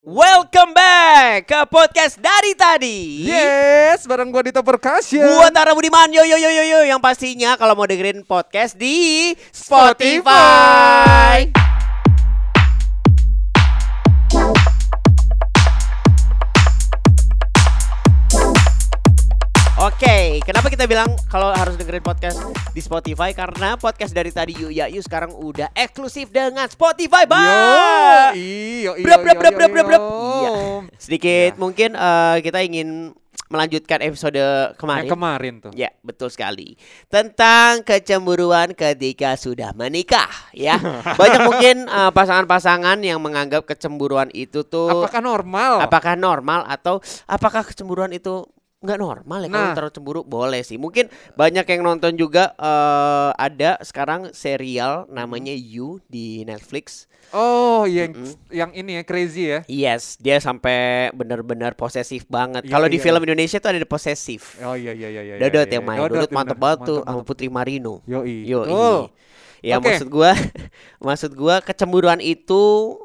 Welcome 0.00 0.72
back 0.72 1.44
ke 1.44 1.60
podcast 1.68 2.16
dari 2.16 2.56
tadi. 2.56 3.28
Yes, 3.28 4.08
bareng 4.08 4.32
gua 4.32 4.40
Dito 4.40 4.64
Percussion. 4.64 5.20
Gua 5.20 5.52
Tara 5.52 5.76
Budiman, 5.76 6.08
yo 6.08 6.24
yo 6.24 6.40
yo 6.40 6.48
yo 6.48 6.64
yo 6.64 6.88
yang 6.88 7.04
pastinya 7.04 7.52
kalau 7.60 7.76
mau 7.76 7.84
dengerin 7.84 8.24
podcast 8.24 8.80
di 8.80 9.36
Spotify. 9.52 11.44
Oke, 11.52 11.59
kenapa 20.40 20.68
kita 20.68 20.84
bilang 20.84 21.08
kalau 21.26 21.50
harus 21.50 21.76
dengerin 21.76 22.00
podcast 22.00 22.40
di 22.70 22.80
Spotify? 22.80 23.30
Karena 23.30 23.76
podcast 23.76 24.10
dari 24.10 24.28
tadi 24.28 24.56
Yuk 24.56 24.70
Ya 24.70 24.86
Yuk 24.86 25.02
sekarang 25.02 25.32
udah 25.32 25.70
eksklusif 25.72 26.28
dengan 26.28 26.66
Spotify, 26.66 27.24
Bang. 27.24 28.34
iyo, 28.34 28.96
iyo, 28.96 29.04
brap, 29.04 29.20
brap, 29.22 29.38
brap. 29.38 29.52
iyo. 29.60 30.02
Iya. 30.10 30.52
Sedikit 30.96 31.52
Ya. 31.54 31.58
mungkin 31.58 31.90
eh, 31.92 32.36
kita 32.40 32.58
ingin 32.60 33.12
melanjutkan 33.50 33.98
episode 34.00 34.38
kemarin. 34.78 35.10
Yang 35.10 35.14
kemarin 35.14 35.54
tuh. 35.58 35.72
Ya, 35.74 35.90
betul 36.00 36.30
sekali. 36.30 36.78
Tentang 37.10 37.82
kecemburuan 37.82 38.78
ketika 38.78 39.34
sudah 39.34 39.74
menikah, 39.74 40.30
ya. 40.54 40.78
Banyak 41.20 41.40
mungkin 41.42 41.76
eh, 41.84 42.10
pasangan-pasangan 42.14 43.02
yang 43.02 43.18
menganggap 43.18 43.66
kecemburuan 43.66 44.30
itu 44.30 44.62
tuh 44.62 45.02
Apakah 45.02 45.18
normal? 45.18 45.72
apakah 45.82 46.14
normal 46.14 46.62
atau 46.64 47.02
apakah 47.26 47.66
kecemburuan 47.66 48.14
itu 48.14 48.46
nggak 48.80 48.96
normal 48.96 49.44
ya 49.44 49.48
kalau 49.48 49.60
Nah. 49.60 49.74
terlalu 49.76 49.92
cemburu 49.92 50.20
boleh 50.24 50.64
sih 50.64 50.80
mungkin 50.80 51.12
banyak 51.36 51.68
yang 51.68 51.84
nonton 51.84 52.16
juga 52.16 52.56
eh, 52.56 53.30
ada 53.36 53.76
sekarang 53.84 54.32
serial 54.32 55.04
namanya 55.12 55.52
You 55.52 56.00
di 56.08 56.48
Netflix 56.48 57.04
Oh, 57.30 57.86
yang 57.86 58.10
Mm-mm. 58.10 58.34
yang 58.50 58.74
ini 58.74 58.98
ya 58.98 59.02
crazy 59.06 59.54
ya. 59.54 59.62
Yes, 59.70 60.18
dia 60.18 60.42
sampai 60.42 61.14
benar-benar 61.14 61.78
posesif 61.78 62.26
banget. 62.26 62.66
Iya, 62.66 62.74
Kalau 62.74 62.90
di 62.90 62.98
iya, 62.98 63.06
film 63.06 63.22
iya. 63.22 63.26
Indonesia 63.30 63.58
tuh 63.62 63.70
ada 63.70 63.86
posesif. 63.86 64.58
Oh 64.66 64.74
iya 64.74 64.90
iya 64.90 65.08
iya 65.14 65.22
iya. 65.22 65.34
Dodot 65.38 65.70
yang 65.70 65.84
main. 65.86 66.02
Dodot, 66.02 66.26
Dodot 66.26 66.30
mantep 66.34 66.58
banget 66.58 66.78
tuh 66.90 66.98
sama 67.06 67.22
Putri 67.22 67.46
Marino. 67.46 68.02
Yoi. 68.02 68.50
Yo, 68.50 68.66
Betul. 68.66 69.14
Ya 69.60 69.76
Oke. 69.76 69.92
maksud 69.92 70.08
gua 70.08 70.32
maksud 71.06 71.30
gua 71.36 71.60
kecemburuan 71.60 72.20
itu 72.20 72.62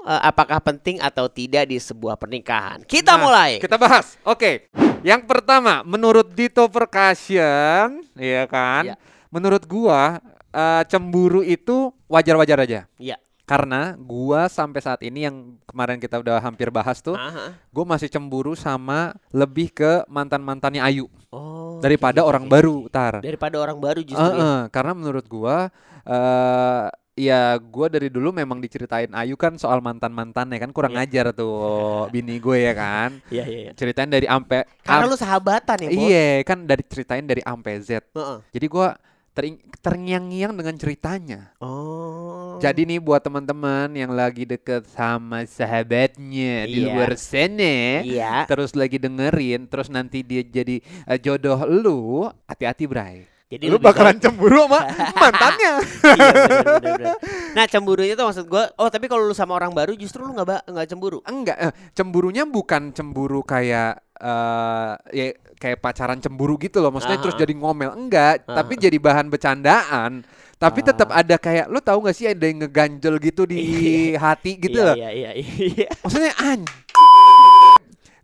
eh, 0.07 0.21
apakah 0.23 0.59
penting 0.63 1.03
atau 1.03 1.27
tidak 1.27 1.67
di 1.67 1.75
sebuah 1.75 2.15
pernikahan. 2.15 2.83
Kita 2.87 3.15
Nah, 3.15 3.21
mulai. 3.27 3.51
Kita 3.59 3.75
bahas. 3.75 4.15
Oke. 4.23 4.71
Yang 5.05 5.27
pertama, 5.29 5.85
menurut 5.85 6.33
Dito 6.33 6.65
Percussion, 6.71 8.01
iya 8.17 8.47
kan? 8.49 8.89
Iya. 8.89 8.95
Menurut 9.29 9.67
gua 9.67 10.23
eh, 10.49 10.83
cemburu 10.87 11.43
itu 11.43 11.91
wajar-wajar 12.07 12.63
aja. 12.63 12.79
Iya. 12.95 13.19
Karena 13.45 13.93
gua 13.95 14.49
sampai 14.49 14.81
saat 14.81 15.01
ini 15.01 15.21
yang 15.23 15.53
kemarin 15.63 16.01
kita 16.01 16.17
udah 16.17 16.41
hampir 16.41 16.67
bahas 16.69 16.97
tuh, 16.97 17.13
Aha. 17.13 17.53
gue 17.53 17.85
masih 17.85 18.09
cemburu 18.09 18.57
sama 18.57 19.13
lebih 19.29 19.69
ke 19.69 20.01
mantan-mantannya 20.05 20.81
Ayu 20.81 21.05
Oh. 21.29 21.77
daripada 21.77 22.25
oke, 22.25 22.29
orang 22.33 22.45
oke, 22.45 22.51
baru, 22.51 22.77
tar. 22.89 23.21
Daripada 23.21 23.61
orang 23.61 23.77
baru 23.77 24.01
justru. 24.01 24.17
ya. 24.17 24.33
Heeh, 24.33 24.59
karena 24.69 24.91
menurut 24.91 25.25
gua 25.25 25.69
eh 26.05 26.85
ya 27.15 27.55
gua 27.61 27.87
dari 27.87 28.09
dulu 28.09 28.31
memang 28.31 28.59
diceritain 28.59 29.07
Ayu 29.11 29.35
kan 29.35 29.55
soal 29.55 29.79
mantan-mantannya 29.79 30.57
kan 30.57 30.71
kurang 30.71 30.97
Iya. 30.97 31.05
ajar 31.05 31.25
tuh 31.31 31.55
bini 32.13 32.41
gue 32.41 32.65
ya 32.65 32.73
kan. 32.73 33.21
Iya, 33.29 33.43
iya, 33.45 33.59
iya. 33.67 33.71
Ceritain 33.73 34.09
dari 34.09 34.25
ampe 34.25 34.65
Karena 34.81 35.05
am- 35.05 35.11
lu 35.11 35.15
sahabatan 35.15 35.77
ya. 35.85 35.89
Iya, 35.91 36.27
kan 36.43 36.65
dari 36.65 36.81
ceritain 36.81 37.23
dari 37.23 37.45
ampe 37.45 37.77
Z. 37.77 38.09
Heeh. 38.09 38.37
Jadi 38.51 38.65
gua 38.65 38.97
terngiang-ngiang 39.83 40.55
dengan 40.55 40.75
ceritanya. 40.79 41.51
Oh. 41.59 42.55
Jadi 42.63 42.87
nih 42.87 43.03
buat 43.03 43.19
teman-teman 43.19 43.91
yang 43.91 44.15
lagi 44.15 44.47
deket 44.47 44.87
sama 44.87 45.43
sahabatnya 45.43 46.63
di 46.65 46.87
Iya. 46.87 46.95
luar 46.95 47.11
sana, 47.19 47.99
Iya. 48.01 48.47
terus 48.47 48.71
lagi 48.73 48.95
dengerin, 48.95 49.67
terus 49.67 49.91
nanti 49.91 50.23
dia 50.23 50.39
jadi 50.39 50.79
eh, 50.79 51.19
jodoh 51.19 51.59
lu, 51.67 52.31
hati-hati 52.47 52.87
Bray. 52.87 53.27
Jadi 53.55 53.65
lu 53.71 53.77
bakalan 53.79 54.19
cemburu 54.19 54.67
sama 54.67 54.79
mantannya. 55.23 55.73
Iya, 55.79 56.27
bener, 56.35 56.59
bener, 56.59 56.93
bener. 56.99 57.15
Nah 57.55 57.65
cemburunya 57.65 58.13
tuh 58.13 58.25
maksud 58.27 58.45
gua 58.45 58.67
Oh 58.75 58.91
tapi 58.91 59.07
kalau 59.07 59.23
lu 59.23 59.31
sama 59.31 59.55
orang 59.55 59.71
baru 59.71 59.95
Justru 59.95 60.27
lu 60.27 60.35
nggak 60.35 60.67
nggak 60.67 60.87
cemburu 60.91 61.23
Enggak, 61.23 61.57
eh, 61.57 61.73
cemburunya 61.95 62.43
bukan 62.43 62.91
cemburu 62.91 63.41
kayak 63.41 64.03
eh 64.15 64.91
ya 65.11 65.25
kayak 65.55 65.79
pacaran 65.79 66.19
cemburu 66.19 66.59
gitu 66.59 66.79
loh. 66.79 66.91
Maksudnya 66.91 67.19
Aha. 67.19 67.23
terus 67.23 67.35
jadi 67.35 67.53
ngomel. 67.55 67.95
Enggak, 67.95 68.43
Aha. 68.43 68.59
tapi 68.59 68.75
jadi 68.75 68.95
bahan 68.99 69.27
bercandaan. 69.27 70.23
Tapi 70.55 70.79
Ah. 70.83 70.85
tetap 70.87 71.09
ada 71.11 71.35
kayak 71.35 71.67
lu 71.67 71.83
tahu 71.83 71.99
nggak 72.03 72.15
sih 72.15 72.31
ada 72.31 72.43
yang 72.47 72.63
ngeganjel 72.63 73.19
gitu 73.19 73.43
di 73.43 73.59
hati 74.15 74.55
gitu 74.55 74.79
iya, 74.79 74.87
loh. 74.87 74.95
Iya 74.95 75.09
iya 75.11 75.31
iya 75.35 75.89
Maksudnya 75.99 76.31
an 76.39 76.63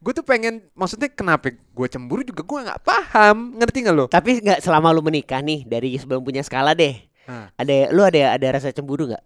Gue 0.02 0.12
tuh 0.12 0.22
pengen 0.22 0.66
maksudnya 0.74 1.08
kenapa 1.08 1.54
gue 1.54 1.88
cemburu 1.88 2.22
juga 2.22 2.42
gue 2.42 2.60
nggak 2.64 2.82
paham. 2.82 3.54
Ngerti 3.56 3.78
nggak 3.82 3.96
lo? 3.96 4.06
Tapi 4.08 4.42
nggak 4.42 4.60
selama 4.60 4.90
lu 4.90 5.00
menikah 5.00 5.40
nih 5.40 5.62
Dari 5.64 5.94
sebelum 5.96 6.22
punya 6.22 6.42
skala 6.42 6.74
deh 6.74 6.98
Ah. 7.24 7.54
Ada 7.54 7.90
Lu 7.90 8.02
ada 8.02 8.34
ada 8.34 8.48
rasa 8.52 8.70
cemburu 8.70 9.06
nggak? 9.06 9.22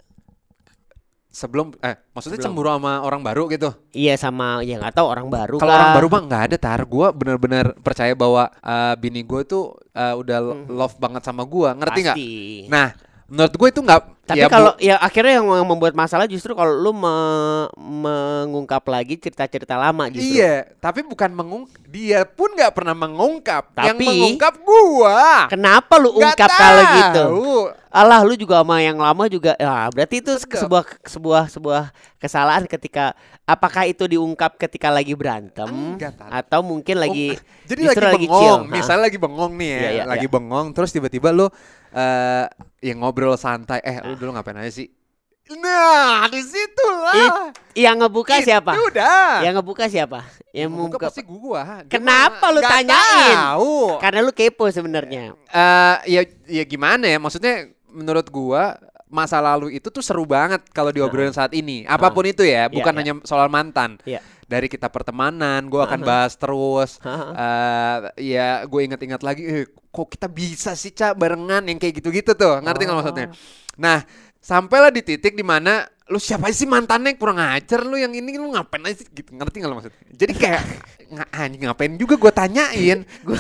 Sebelum 1.30 1.76
eh 1.80 1.96
maksudnya 2.10 2.40
Sebelum. 2.40 2.56
cemburu 2.56 2.70
sama 2.70 2.94
orang 3.02 3.20
baru 3.20 3.48
gitu. 3.50 3.72
Iya 3.92 4.16
sama 4.16 4.60
Ya 4.62 4.76
nggak 4.78 4.96
tahu 4.96 5.08
orang 5.10 5.28
baru 5.28 5.56
Kalau 5.58 5.68
orang 5.70 5.92
baru 5.94 6.08
mah 6.10 6.22
nggak 6.24 6.44
ada 6.48 6.58
tar. 6.58 6.80
Gue 6.84 7.08
bener-bener 7.12 7.76
percaya 7.78 8.12
bahwa 8.12 8.48
eh, 8.54 8.96
bini 8.96 9.20
gue 9.20 9.42
tuh 9.44 9.76
eh, 9.92 10.12
udah 10.14 10.38
Hmm. 10.44 10.68
love 10.70 10.96
banget 10.96 11.24
sama 11.24 11.44
gue. 11.44 11.68
Ngerti 11.74 12.00
nggak? 12.02 12.18
Nah, 12.68 12.88
menurut 13.28 13.52
gue 13.54 13.68
itu 13.70 13.80
nggak. 13.80 14.02
Tapi 14.26 14.42
ya, 14.42 14.50
kalau 14.50 14.74
ya 14.82 14.98
akhirnya 14.98 15.38
yang 15.38 15.46
membuat 15.70 15.94
masalah 15.94 16.26
justru 16.26 16.58
kalau 16.58 16.74
lu 16.74 16.90
me- 16.98 17.70
mengungkap 17.78 18.82
lagi 18.90 19.22
cerita-cerita 19.22 19.78
lama 19.78 20.10
justru. 20.10 20.42
iya, 20.42 20.66
tapi 20.82 21.06
bukan 21.06 21.30
mengungkap. 21.30 21.78
Dia 21.86 22.26
pun 22.26 22.50
nggak 22.58 22.74
pernah 22.74 22.98
mengungkap. 22.98 23.78
Yang 23.78 23.98
Tapi- 24.02 24.10
mengungkap 24.10 24.54
gua. 24.66 25.46
Kenapa 25.46 25.94
lu 26.02 26.10
Nggak 26.18 26.34
ungkap 26.34 26.50
kalau 26.58 26.84
gitu? 26.98 27.26
Tahu. 27.96 28.04
Alah 28.04 28.22
lu 28.28 28.36
juga 28.36 28.60
sama 28.60 28.84
yang 28.84 29.00
lama 29.00 29.24
juga 29.32 29.56
ya 29.56 29.88
berarti 29.88 30.20
itu 30.20 30.36
Sedap. 30.36 30.60
sebuah 30.68 30.84
sebuah 31.08 31.44
sebuah 31.48 31.84
kesalahan 32.20 32.68
ketika 32.68 33.16
apakah 33.48 33.88
itu 33.88 34.04
diungkap 34.04 34.60
ketika 34.60 34.92
lagi 34.92 35.16
berantem 35.16 35.96
Enggak, 35.96 36.20
atau 36.20 36.60
mungkin 36.60 37.00
lagi 37.00 37.40
Jadi 37.64 37.88
justru 37.88 38.04
lagi 38.04 38.16
lagi 38.20 38.28
chill, 38.28 38.36
bengong, 38.36 38.62
hah? 38.68 38.76
misalnya 38.76 39.04
lagi 39.08 39.18
bengong 39.22 39.54
nih 39.56 39.70
ya, 39.70 39.80
Iya, 39.80 39.90
iya, 39.90 40.04
lagi 40.04 40.28
iya. 40.28 40.34
bengong, 40.36 40.66
terus 40.76 40.92
tiba-tiba 40.92 41.32
lu 41.32 41.48
eh 41.96 42.46
ya 42.84 42.94
ngobrol 43.00 43.40
santai, 43.40 43.80
eh 43.80 44.04
lu 44.04 44.20
dulu 44.20 44.36
ngapain 44.36 44.60
aja 44.60 44.84
sih? 44.84 44.92
Nah, 45.46 46.26
di 46.34 46.42
situ 46.42 46.88
lah. 46.90 47.54
yang 47.78 48.02
ngebuka 48.02 48.42
siapa? 48.42 48.74
Itu 48.74 48.90
udah. 48.90 49.46
Yang 49.46 49.54
ngebuka 49.62 49.86
siapa? 49.86 50.26
Yang 50.50 50.70
membuka 50.74 51.06
pasti 51.06 51.22
gua. 51.22 51.38
Gua 51.38 51.86
Kenapa 51.86 52.50
lu 52.50 52.66
tanyain? 52.66 53.38
Tahu. 53.54 54.02
Karena 54.02 54.26
lu 54.26 54.34
kepo 54.34 54.66
sebenarnya. 54.74 55.38
Eh 55.54 55.96
ya 56.10 56.22
ya 56.50 56.64
gimana 56.66 57.06
ya? 57.06 57.22
Maksudnya 57.22 57.70
menurut 57.96 58.28
gua 58.28 58.76
masa 59.06 59.40
lalu 59.40 59.78
itu 59.78 59.88
tuh 59.88 60.04
seru 60.04 60.28
banget 60.28 60.66
kalau 60.76 60.92
diobrolin 60.92 61.32
saat 61.32 61.56
ini. 61.56 61.88
Apa 61.88 62.12
pun 62.12 62.26
itu 62.28 62.44
ya, 62.44 62.68
bukan 62.68 62.92
iya. 62.92 63.00
hanya 63.00 63.14
soal 63.24 63.48
mantan. 63.48 63.96
Iya. 64.04 64.20
Dari 64.46 64.68
kita 64.70 64.92
pertemanan, 64.92 65.66
gua 65.72 65.88
akan 65.90 66.02
Aha. 66.04 66.08
bahas 66.08 66.34
terus. 66.38 67.00
Haha. 67.02 67.26
eh 67.34 67.98
ya 68.36 68.62
gue 68.68 68.82
inget-inget 68.86 69.22
lagi, 69.24 69.42
eh, 69.48 69.66
kok 69.72 70.08
kita 70.12 70.28
bisa 70.30 70.76
sih 70.76 70.92
cak 70.92 71.16
barengan 71.16 71.66
yang 71.66 71.80
kayak 71.80 72.04
gitu-gitu 72.04 72.36
tuh, 72.36 72.62
ngerti 72.62 72.82
nggak 72.86 72.94
Oh. 72.94 73.02
maksudnya? 73.02 73.28
Nah, 73.80 74.04
sampailah 74.44 74.92
di 74.94 75.02
titik 75.02 75.34
di 75.34 75.42
mana 75.42 75.88
lu 76.06 76.22
siapa 76.22 76.54
sih 76.54 76.70
mantannya 76.70 77.18
kurang 77.18 77.42
ajar 77.42 77.82
lu 77.82 77.98
yang 77.98 78.14
ini 78.14 78.38
lu 78.38 78.54
ngapain 78.54 78.86
aja 78.86 79.02
sih 79.02 79.10
gitu 79.10 79.34
ngerti 79.34 79.58
nggak 79.58 79.70
lo 79.74 79.76
maksudnya? 79.82 80.02
Jadi 80.14 80.34
kayak 80.38 80.62
anjing 81.42 81.66
ngapain 81.66 81.94
juga 81.98 82.14
gue 82.20 82.32
tanyain, 82.34 83.00
gue 83.06 83.38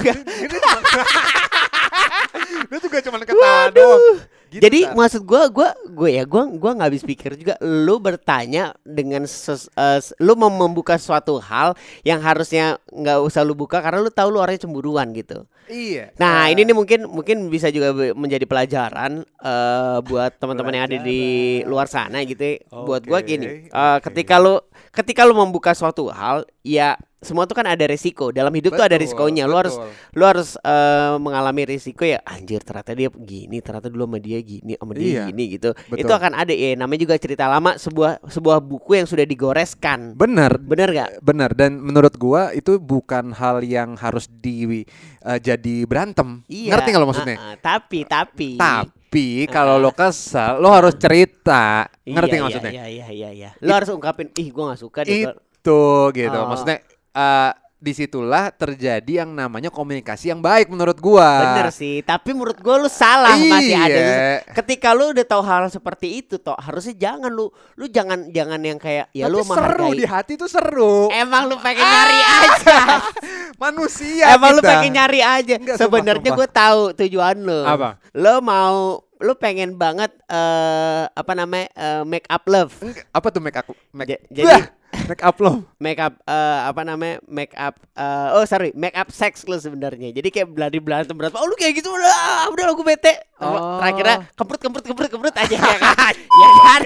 Lu 2.69 2.77
juga 2.81 2.97
cuma 3.05 3.21
ketawa 3.21 3.69
doang. 3.69 4.25
Gitu, 4.55 4.63
Jadi 4.63 4.79
Tar. 4.81 4.95
maksud 4.95 5.21
gua 5.21 5.43
gua 5.47 5.69
gue 5.83 6.09
ya 6.11 6.23
gua 6.23 6.47
gua 6.47 6.71
nggak 6.73 6.87
habis 6.87 7.03
pikir 7.03 7.35
juga 7.35 7.59
lu 7.59 7.99
bertanya 7.99 8.71
dengan 8.81 9.27
ses, 9.27 9.67
s- 9.67 10.15
lu 10.17 10.31
mau 10.33 10.47
membuka 10.47 10.95
suatu 10.95 11.35
hal 11.37 11.75
yang 12.01 12.19
harusnya 12.19 12.79
nggak 12.87 13.19
usah 13.19 13.43
lu 13.43 13.51
buka 13.51 13.77
karena 13.77 13.99
lu 13.99 14.07
tahu 14.07 14.29
lu 14.29 14.39
orangnya 14.39 14.63
cemburuan 14.63 15.11
gitu. 15.11 15.43
iya. 15.65 16.15
Nah, 16.15 16.45
Eh, 16.45 16.53
ini 16.53 16.63
nih 16.63 16.71
mungkin 16.71 16.99
mungkin 17.05 17.37
bisa 17.49 17.67
juga 17.67 17.91
menjadi 18.13 18.45
pelajaran 18.45 19.11
eh, 19.27 19.97
buat 20.01 20.31
teman-teman 20.39 20.71
yang 20.73 20.85
ada 20.87 20.97
di 21.01 21.19
luar 21.63 21.85
sana 21.85 22.23
gitu. 22.23 22.39
ya. 22.39 22.55
Buat 22.71 23.03
gua 23.03 23.19
Oke, 23.19 23.27
gini, 23.27 23.47
eh, 23.65 23.69
oke. 23.69 24.07
ketika 24.07 24.39
lu 24.39 24.55
ketika 24.89 25.27
lu 25.27 25.35
membuka 25.35 25.73
suatu 25.73 26.07
hal, 26.07 26.47
ya 26.61 26.95
semua 27.25 27.49
tuh 27.49 27.57
kan 27.57 27.65
ada 27.65 27.81
resiko. 27.83 28.29
Dalam 28.29 28.53
hidup 28.53 28.77
tuh 28.77 28.85
ada 28.85 28.93
Betul, 28.95 29.03
risikonya. 29.09 29.43
Lu 29.49 29.57
harus 29.57 29.73
betul. 29.75 29.89
lu 30.13 30.23
harus 30.23 30.49
eh, 30.61 31.13
mengalami 31.17 31.61
risiko 31.65 32.05
ya. 32.05 32.21
Anjir, 32.21 32.61
ternyata 32.61 32.93
dia 32.93 33.09
gini, 33.09 33.57
ternyata 33.59 33.89
dulu 33.89 34.05
sama 34.05 34.19
dia 34.21 34.39
gini, 34.45 34.77
sama 34.77 34.93
dia 34.93 35.05
Iya, 35.05 35.23
gini 35.33 35.43
gitu. 35.57 35.73
betul. 35.89 36.05
Itu 36.05 36.11
akan 36.13 36.31
ada 36.37 36.53
ya. 36.53 36.77
Namanya 36.77 37.01
juga 37.01 37.15
cerita 37.17 37.49
lama 37.49 37.75
sebuah 37.75 38.21
sebuah 38.29 38.61
buku 38.61 39.01
yang 39.01 39.07
sudah 39.09 39.25
digoreskan. 39.25 40.13
Bener, 40.13 40.61
Bener 40.61 40.89
gak? 40.93 41.09
bener. 41.25 41.49
Dan 41.57 41.81
menurut 41.81 42.13
gua 42.15 42.53
itu 42.53 42.77
bukan 42.77 43.33
hal 43.33 43.65
yang 43.65 43.97
harus 43.97 44.29
di 44.29 44.85
eh, 45.25 45.39
jadi 45.41 45.75
berantem. 45.89 46.45
Iya. 46.45 46.77
Ngerti 46.77 46.87
nggak 46.93 47.01
lo 47.01 47.07
maksudnya? 47.09 47.37
Ah, 47.41 47.45
ah, 47.51 47.55
tapi 47.57 48.05
tapi 48.05 48.49
Tapi 48.61 49.47
kalau 49.47 49.79
lo 49.79 49.95
kesel, 49.95 50.59
lo 50.59 50.69
harus 50.75 50.93
cerita. 50.99 51.87
Ngerti 52.03 52.35
Iya, 52.35 52.37
nggak 52.37 52.47
maksudnya? 52.51 52.71
Iya 52.75 52.85
iya 52.91 53.07
iya 53.09 53.29
iya. 53.31 53.49
Lu 53.63 53.71
harus 53.71 53.87
ungkapin, 53.87 54.27
ih 54.35 54.51
gua 54.51 54.75
gak 54.75 54.81
suka 54.83 55.01
deh. 55.07 55.23
It- 55.23 55.25
gua-" 55.31 55.39
gitu 55.65 55.81
gitu. 56.13 56.37
Oh. 56.37 56.45
Maksudnya 56.45 56.77
eh 57.15 57.51
di 57.75 57.93
situlah 57.93 58.49
terjadi 58.49 59.21
yang 59.21 59.29
namanya 59.29 59.69
komunikasi 59.69 60.33
yang 60.33 60.41
baik 60.41 60.67
menurut 60.67 60.97
gua. 60.97 61.53
Bener 61.53 61.69
sih, 61.69 62.01
tapi 62.01 62.33
menurut 62.33 62.57
gue 62.57 62.75
lu 62.81 62.89
salah 62.89 63.37
masih 63.37 63.77
ada. 63.77 63.93
Iya. 63.93 64.17
Ketika 64.57 64.89
lu 64.89 65.13
udah 65.13 65.21
tahu 65.21 65.43
hal 65.45 65.69
seperti 65.69 66.17
itu, 66.17 66.41
toh 66.41 66.57
harusnya 66.57 66.97
jangan 66.97 67.29
lu, 67.29 67.45
lu 67.75 67.85
jangan 67.85 68.25
jangan 68.27 68.57
yang 68.57 68.81
kayak 68.81 69.05
ya 69.11 69.29
Tapi 69.29 69.29
lu 69.29 69.39
seru 69.39 69.53
menghargai. 69.53 70.01
di 70.01 70.05
hati 70.07 70.33
tuh 70.33 70.49
seru. 70.49 71.13
Emang 71.13 71.45
lu 71.45 71.61
pengen 71.61 71.85
nyari 71.85 72.19
aja. 72.25 72.77
Manusia 73.61 74.25
Emang 74.33 74.51
lu 74.51 74.61
kita. 74.61 74.69
pengen 74.71 74.91
nyari 74.91 75.19
aja. 75.21 75.55
Sebenarnya 75.77 76.29
gue 76.31 76.47
tahu 76.49 76.81
tujuan 76.95 77.37
lu. 77.37 77.61
Apa? 77.63 78.01
Lu 78.13 78.35
mau 78.41 78.77
lu 79.15 79.31
pengen 79.33 79.77
banget 79.77 80.09
eh 80.25 81.03
apa 81.07 81.31
namanya 81.31 81.69
eh, 81.71 82.01
make 82.03 82.25
up 82.27 82.43
love. 82.47 82.73
Apa 83.11 83.29
tuh 83.29 83.39
make 83.39 83.55
up 83.55 83.67
make, 83.91 84.09
Ja- 84.09 84.21
jadi- 84.27 84.73
make 85.05 85.23
up 85.23 85.37
lo 85.37 85.53
make 85.77 85.99
up 85.99 86.13
eh, 86.23 86.59
apa 86.65 86.81
namanya 86.81 87.21
make 87.25 87.53
up 87.53 87.77
eh, 87.93 88.27
oh 88.33 88.43
sorry 88.43 88.73
make 88.73 88.93
up 88.93 89.09
sex 89.09 89.45
lu 89.45 89.55
sebenarnya 89.55 90.11
jadi 90.11 90.27
kayak 90.27 90.47
beladi 90.51 90.77
berantem 90.77 91.13
berantem 91.13 91.37
oh 91.37 91.47
lu 91.47 91.55
kayak 91.55 91.77
gitu 91.77 91.89
udah 91.89 92.49
udah 92.49 92.63
gue 92.73 92.87
bete 92.87 93.13
Oh. 93.35 93.83
terakhirnya 93.83 94.31
kemprut 94.39 94.63
kemprut 94.63 94.85
kemprut 94.87 95.11
kemprut 95.11 95.35
aja 95.35 95.51
ya 95.59 95.75
kan 95.75 96.15
ya 96.39 96.49
kan 96.63 96.81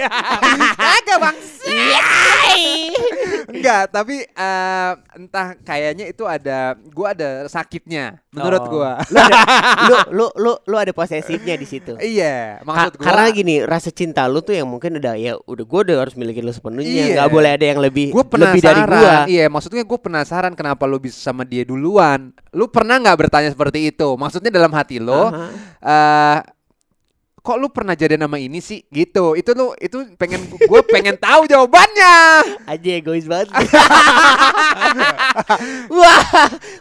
Agak 0.98 1.18
bang! 1.22 1.36
Enggak, 3.50 3.82
tapi 3.90 4.26
eh, 4.26 4.92
entah 5.14 5.54
kayaknya 5.60 6.10
itu 6.10 6.26
ada 6.26 6.74
gua 6.90 7.14
ada 7.14 7.46
sakitnya 7.46 8.18
menurut 8.30 8.62
Oh. 8.62 8.82
gua. 8.82 8.92
lu, 9.08 9.18
ada, 9.18 9.38
lu 9.86 9.96
lu 10.10 10.26
lu 10.34 10.52
lu 10.66 10.76
ada 10.76 10.90
posesifnya 10.90 11.54
di 11.54 11.66
situ 11.66 11.94
iya, 12.02 12.58
maksud 12.62 12.98
gua. 12.98 13.04
karena 13.06 13.30
gini 13.30 13.54
rasa 13.62 13.90
cinta 13.90 14.26
lu 14.26 14.42
tuh 14.42 14.54
yang 14.54 14.66
mungkin 14.66 14.98
udah 14.98 15.14
ya 15.14 15.38
udah 15.40 15.62
gue 15.62 15.80
udah 15.86 15.96
harus 16.02 16.14
milikin 16.14 16.42
lu 16.42 16.50
sepenuhnya 16.50 16.90
Iya. 17.06 17.14
nggak 17.14 17.30
boleh 17.30 17.50
ada 17.54 17.62
yang 17.64 17.78
lebih 17.78 18.09
gue 18.10 18.24
lebih 18.26 18.60
dari 18.60 18.82
penasaran. 18.82 18.98
gua 18.98 19.14
Iya, 19.30 19.44
maksudnya 19.46 19.82
gue 19.86 19.98
penasaran 19.98 20.52
kenapa 20.58 20.84
lu 20.84 20.98
bisa 20.98 21.18
sama 21.18 21.46
dia 21.46 21.62
duluan. 21.62 22.34
Lu 22.52 22.66
pernah 22.66 22.98
nggak 22.98 23.18
bertanya 23.26 23.50
seperti 23.50 23.94
itu? 23.94 24.08
Maksudnya 24.18 24.50
dalam 24.50 24.72
hati 24.74 24.98
lo, 24.98 25.30
Aha. 25.30 25.46
eh 25.80 26.38
kok 27.40 27.56
lu 27.56 27.68
pernah 27.68 27.92
jadi 27.92 28.14
nama 28.14 28.36
ini 28.36 28.58
sih? 28.58 28.84
Gitu. 28.86 29.34
Itu 29.34 29.50
lu 29.52 29.72
itu 29.76 29.96
pengen 30.14 30.40
gue 30.46 30.80
pengen 30.86 31.16
tahu 31.16 31.44
jawabannya. 31.44 32.16
aja 32.64 32.90
egois 32.92 33.24
banget. 33.24 33.48
Wah, 35.90 36.22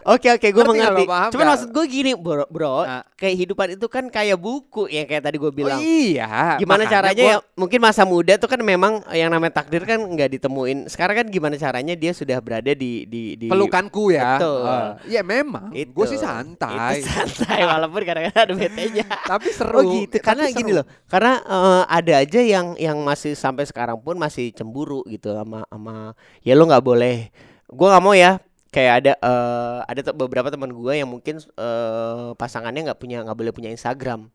oke 0.07 0.27
oke, 0.31 0.47
gue 0.47 0.63
mengerti. 0.65 1.03
paham 1.05 1.29
Cuman 1.29 1.39
nggak? 1.39 1.51
maksud 1.55 1.69
gue 1.69 1.85
gini, 1.85 2.11
bro, 2.13 2.45
bro, 2.47 2.81
Nah. 2.81 3.03
kehidupan 3.15 3.75
itu 3.75 3.85
kan 3.85 4.07
kayak 4.07 4.35
buku 4.35 4.87
ya 4.87 5.03
kayak 5.03 5.23
tadi 5.23 5.37
gue 5.37 5.51
bilang. 5.51 5.77
Oh, 5.77 5.83
iya. 5.83 6.57
Gimana 6.57 6.85
caranya 6.85 7.13
gua- 7.15 7.33
ya? 7.35 7.37
Mungkin 7.55 7.79
masa 7.79 8.03
muda 8.03 8.35
tuh 8.35 8.47
kan 8.47 8.59
memang 8.59 9.03
yang 9.11 9.29
namanya 9.29 9.53
takdir 9.55 9.83
kan 9.83 9.99
nggak 9.99 10.37
ditemuin. 10.37 10.87
Sekarang 10.87 11.15
kan 11.17 11.27
gimana 11.27 11.55
caranya 11.55 11.93
dia 11.93 12.11
sudah 12.11 12.37
berada 12.39 12.71
di 12.71 13.05
di 13.05 13.21
di 13.35 13.47
pelukanku 13.47 14.11
ya. 14.11 14.37
Betul. 14.37 14.63
Eh, 14.65 14.89
Iya 15.09 15.21
memang. 15.21 15.69
Gue 15.71 16.05
sih 16.05 16.17
santai. 16.17 16.99
Itu 16.99 17.07
santai 17.07 17.65
walaupun 17.65 18.01
kadang-kadang 18.01 18.43
ada 18.43 18.53
betenya. 18.55 19.05
Tapi 19.25 19.49
seru. 19.51 19.75
Oh 19.75 19.83
gitu, 19.95 20.17
karena. 20.19 20.49
Gini 20.59 20.71
loh, 20.75 20.85
karena 21.07 21.33
eh, 21.41 21.83
ada 21.87 22.13
aja 22.21 22.39
yang 22.43 22.75
yang 22.75 22.97
masih 23.01 23.33
sampai 23.33 23.63
sekarang 23.63 23.97
pun 24.03 24.19
masih 24.19 24.51
cemburu 24.51 25.01
gitu 25.07 25.31
sama 25.31 25.63
sama 25.71 26.13
ya 26.43 26.53
lo 26.53 26.67
nggak 26.67 26.85
boleh, 26.85 27.31
gua 27.71 27.95
nggak 27.95 28.03
mau 28.03 28.15
ya 28.15 28.37
kayak 28.69 28.93
ada 29.01 29.13
eh, 29.17 29.77
ada 29.87 30.01
beberapa 30.13 30.51
teman 30.53 30.69
gua 30.75 30.93
yang 30.93 31.09
mungkin 31.09 31.41
eh, 31.41 32.29
pasangannya 32.37 32.91
nggak 32.91 32.99
punya 32.99 33.23
nggak 33.25 33.37
boleh 33.37 33.53
punya 33.55 33.71
Instagram. 33.73 34.29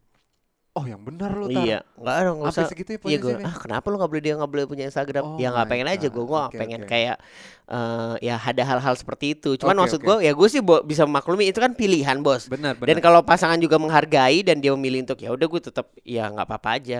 Oh 0.75 0.83
yang 0.83 0.99
benar 1.07 1.31
lu 1.31 1.47
Tar. 1.47 1.63
Iya, 1.63 1.79
nggak 1.95 2.15
ada 2.19 2.31
nggak 2.35 2.51
usah. 2.51 2.67
segitu 2.67 2.91
ya 2.93 2.99
Iya 3.07 3.19
gue, 3.23 3.33
ah 3.47 3.55
kenapa 3.55 3.87
lo 3.89 3.95
nggak 3.95 4.11
boleh 4.11 4.23
dia 4.27 4.35
nggak 4.35 4.51
boleh 4.51 4.65
punya 4.67 4.85
Instagram? 4.91 5.23
Oh 5.23 5.39
ya 5.39 5.55
nggak 5.55 5.71
pengen 5.71 5.87
aja 5.87 6.07
gue, 6.11 6.19
God. 6.19 6.27
gue 6.27 6.41
Oke, 6.51 6.59
pengen 6.59 6.81
oke. 6.83 6.91
kayak 6.91 7.17
eh 7.65 8.15
ya 8.21 8.35
ada 8.37 8.63
hal-hal 8.67 8.95
seperti 8.99 9.39
itu. 9.39 9.55
Cuman 9.55 9.71
Oke, 9.71 9.83
maksud 9.87 10.01
oke. 10.03 10.07
gue 10.11 10.17
ya 10.27 10.33
gue 10.35 10.49
sih 10.51 10.59
bo- 10.59 10.83
bisa 10.83 11.07
memaklumi 11.07 11.47
itu 11.47 11.63
kan 11.63 11.79
pilihan 11.79 12.19
bos. 12.21 12.51
Benar, 12.51 12.75
Dan 12.75 12.99
benar. 12.99 13.07
kalau 13.07 13.21
pasangan 13.23 13.55
juga 13.57 13.79
menghargai 13.79 14.43
dan 14.43 14.59
dia 14.59 14.75
memilih 14.75 15.07
untuk 15.07 15.23
ya 15.23 15.31
udah 15.31 15.47
gue 15.47 15.61
tetap 15.63 15.95
ya 16.03 16.27
nggak 16.27 16.43
apa-apa 16.43 16.71
aja. 16.75 16.99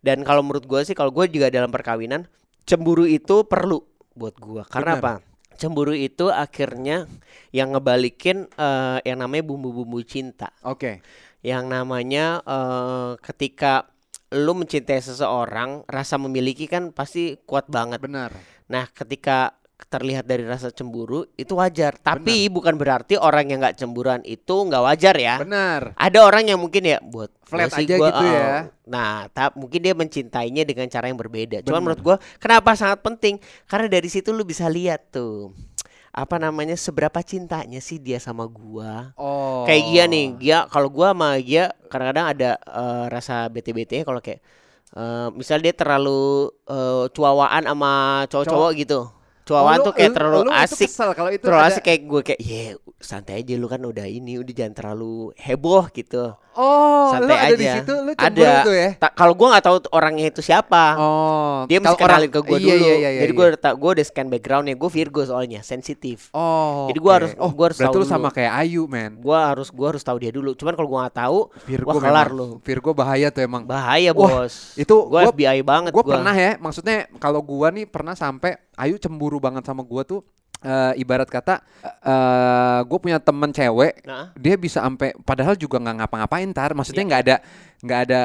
Dan 0.00 0.24
kalau 0.24 0.40
menurut 0.40 0.64
gue 0.64 0.80
sih 0.82 0.96
kalau 0.96 1.12
gue 1.12 1.28
juga 1.28 1.52
dalam 1.52 1.68
perkawinan 1.68 2.24
cemburu 2.64 3.04
itu 3.04 3.44
perlu 3.44 3.84
buat 4.16 4.32
gue. 4.34 4.64
Karena 4.64 4.96
Benar. 4.96 5.04
apa? 5.04 5.12
Cemburu 5.60 5.92
itu 5.92 6.32
akhirnya 6.32 7.04
yang 7.52 7.76
ngebalikin 7.76 8.48
eh, 8.48 8.98
yang 9.04 9.20
namanya 9.20 9.44
bumbu-bumbu 9.44 10.00
cinta. 10.02 10.48
Oke. 10.64 11.04
Yang 11.40 11.64
namanya 11.68 12.44
eh, 12.44 13.12
ketika 13.24 13.88
lu 14.30 14.54
mencintai 14.54 15.02
seseorang, 15.02 15.82
rasa 15.90 16.14
memiliki 16.20 16.70
kan 16.70 16.94
pasti 16.94 17.34
kuat 17.48 17.66
banget. 17.66 17.98
Benar. 17.98 18.30
Nah, 18.70 18.86
ketika 18.94 19.60
terlihat 19.90 20.28
dari 20.28 20.44
rasa 20.44 20.68
cemburu 20.68 21.24
itu 21.34 21.56
wajar. 21.56 21.96
Tapi 21.96 22.46
bukan 22.52 22.76
berarti 22.76 23.16
orang 23.16 23.48
yang 23.48 23.58
nggak 23.64 23.80
cemburuan 23.80 24.20
itu 24.28 24.68
nggak 24.68 24.82
wajar 24.84 25.14
ya. 25.16 25.36
Benar. 25.40 25.96
Ada 25.96 26.18
orang 26.22 26.52
yang 26.52 26.60
mungkin 26.60 26.84
ya 26.84 26.98
buat 27.00 27.32
Flat 27.42 27.74
aja 27.74 27.94
gua, 27.98 28.08
gitu 28.12 28.22
oh, 28.22 28.30
ya. 28.30 28.54
Nah, 28.86 29.26
tapi 29.32 29.58
mungkin 29.58 29.80
dia 29.82 29.94
mencintainya 29.96 30.62
dengan 30.62 30.86
cara 30.86 31.10
yang 31.10 31.18
berbeda. 31.18 31.64
Cuman 31.64 31.80
Bener. 31.80 31.82
menurut 31.82 32.00
gua 32.04 32.16
kenapa 32.38 32.76
sangat 32.76 33.00
penting? 33.00 33.42
Karena 33.66 33.88
dari 33.88 34.06
situ 34.06 34.30
lu 34.30 34.44
bisa 34.44 34.68
lihat 34.68 35.10
tuh 35.10 35.50
apa 36.10 36.42
namanya 36.42 36.74
seberapa 36.74 37.22
cintanya 37.22 37.78
sih 37.78 38.02
dia 38.02 38.18
sama 38.18 38.42
gua. 38.50 39.14
Oh. 39.14 39.62
Kayak 39.62 39.82
Gia 39.86 40.04
nih, 40.10 40.26
Gia 40.42 40.58
kalau 40.66 40.90
gua 40.90 41.14
sama 41.14 41.38
Gia 41.38 41.70
kadang-kadang 41.86 42.26
ada 42.34 42.50
eh, 42.58 43.04
rasa 43.06 43.46
bete-betenya 43.46 44.02
kalau 44.02 44.18
kayak 44.18 44.42
eh, 44.98 45.28
misal 45.38 45.62
dia 45.62 45.70
terlalu 45.70 46.50
eh, 46.66 47.04
cuawaan 47.14 47.62
sama 47.66 47.92
cowok-cowok 48.26 48.70
gitu. 48.78 49.00
Cuawaan 49.50 49.66
Oh, 49.66 49.76
lu- 49.76 49.84
tuh 49.84 49.92
kayak 49.92 50.06
lu- 50.06 50.14
terlalu 50.14 50.38
lu 50.38 50.42
itu 50.46 50.62
asik. 50.62 50.90
kalau 51.10 51.30
itu 51.30 51.42
Terlalu 51.42 51.58
ada- 51.60 51.68
asik 51.68 51.82
kayak 51.82 52.00
gue 52.06 52.20
kayak 52.22 52.40
ya 52.40 52.62
santai 52.96 53.34
aja 53.40 53.54
lu 53.54 53.66
kan 53.66 53.80
udah 53.80 54.06
ini 54.06 54.38
udah 54.38 54.52
jangan 54.52 54.74
terlalu 54.76 55.12
heboh 55.34 55.90
gitu. 55.90 56.30
Oh, 56.52 57.14
Santai 57.14 57.30
lu 57.30 57.32
ada 57.32 57.54
di 57.54 57.62
aja. 57.62 57.74
situ 57.78 57.94
lu 57.96 58.10
cemburu 58.12 58.42
Ada. 58.42 58.66
tuh 58.66 58.74
ya. 58.74 58.90
Ta- 58.98 59.14
kalau 59.14 59.32
gua 59.32 59.54
nggak 59.54 59.64
tahu 59.64 59.76
orangnya 59.90 60.26
itu 60.28 60.42
siapa. 60.42 60.98
Oh, 60.98 61.58
Dia 61.64 61.78
mesti 61.78 61.94
kenalin 61.96 62.26
ke 62.28 62.40
gue 62.42 62.58
iya, 62.58 62.74
dulu. 62.74 62.84
Iya, 62.84 62.94
iya, 62.98 63.08
iya, 63.08 63.20
Jadi 63.22 63.32
iya. 63.32 63.38
gue 63.38 63.46
udah 63.46 63.60
ta- 63.60 63.76
gua 63.78 63.90
udah 63.94 64.04
scan 64.04 64.26
backgroundnya. 64.28 64.74
Gue 64.74 64.90
Virgo 64.90 65.22
soalnya 65.22 65.62
sensitif. 65.62 66.28
Oh. 66.30 66.90
Jadi 66.90 66.98
gua 66.98 67.06
oke. 67.08 67.18
harus- 67.22 67.36
oh, 67.38 67.50
gua 67.50 67.64
harus 67.70 67.78
tahu 67.78 67.94
lu 67.96 68.04
sama 68.04 68.28
kayak 68.28 68.52
Ayu, 68.56 68.82
men. 68.84 69.14
Gua 69.16 69.38
harus 69.48 69.70
gua 69.70 69.86
harus 69.88 70.02
tahu 70.02 70.18
dia 70.18 70.28
dulu. 70.28 70.52
Cuman 70.52 70.74
kalau 70.74 70.88
gua 70.90 71.00
nggak 71.06 71.16
tahu, 71.16 71.38
Virgo 71.64 71.88
wah 71.88 72.02
kelar 72.02 72.28
lu. 72.28 72.48
Virgo 72.60 72.90
bahaya 72.92 73.30
tuh 73.30 73.40
emang. 73.40 73.62
Bahaya 73.62 74.10
Wah, 74.10 74.44
bos. 74.44 74.74
itu 74.74 74.94
gua 75.06 75.22
gua- 75.22 75.32
FBI 75.32 75.62
banget. 75.62 75.94
Gue 75.94 76.02
pernah 76.04 76.34
ya, 76.34 76.58
maksudnya 76.58 77.06
kalau 77.16 77.40
gua 77.40 77.70
nih 77.70 77.86
pernah 77.86 78.12
sampai 78.12 78.58
Ayu 78.74 78.96
cemburu 78.96 79.36
banget 79.40 79.64
sama 79.64 79.80
gua 79.80 80.04
tuh 80.04 80.20
eh, 80.60 81.00
ibarat 81.00 81.24
kata 81.26 81.64
eh 81.82 82.80
gue 82.84 82.98
punya 83.00 83.16
temen 83.16 83.48
cewek 83.50 84.04
Nah, 84.04 84.30
dia 84.36 84.54
bisa 84.60 84.84
sampai 84.84 85.16
padahal 85.24 85.56
juga 85.56 85.80
nggak 85.80 85.96
ngapa-ngapain 86.04 86.50
tar. 86.52 86.76
Maksudnya 86.76 87.04
nggak 87.08 87.22
ada 87.24 87.36
nggak 87.80 88.00
ada 88.08 88.22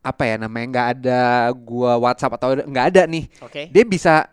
apa 0.00 0.22
ya 0.24 0.34
namanya 0.40 0.66
nggak 0.72 0.88
ada 0.96 1.20
gua 1.52 2.00
WhatsApp 2.00 2.40
atau 2.40 2.56
nggak 2.56 2.86
ada 2.96 3.02
nih. 3.04 3.24
Oke. 3.44 3.68
dia 3.68 3.84
bisa 3.84 4.32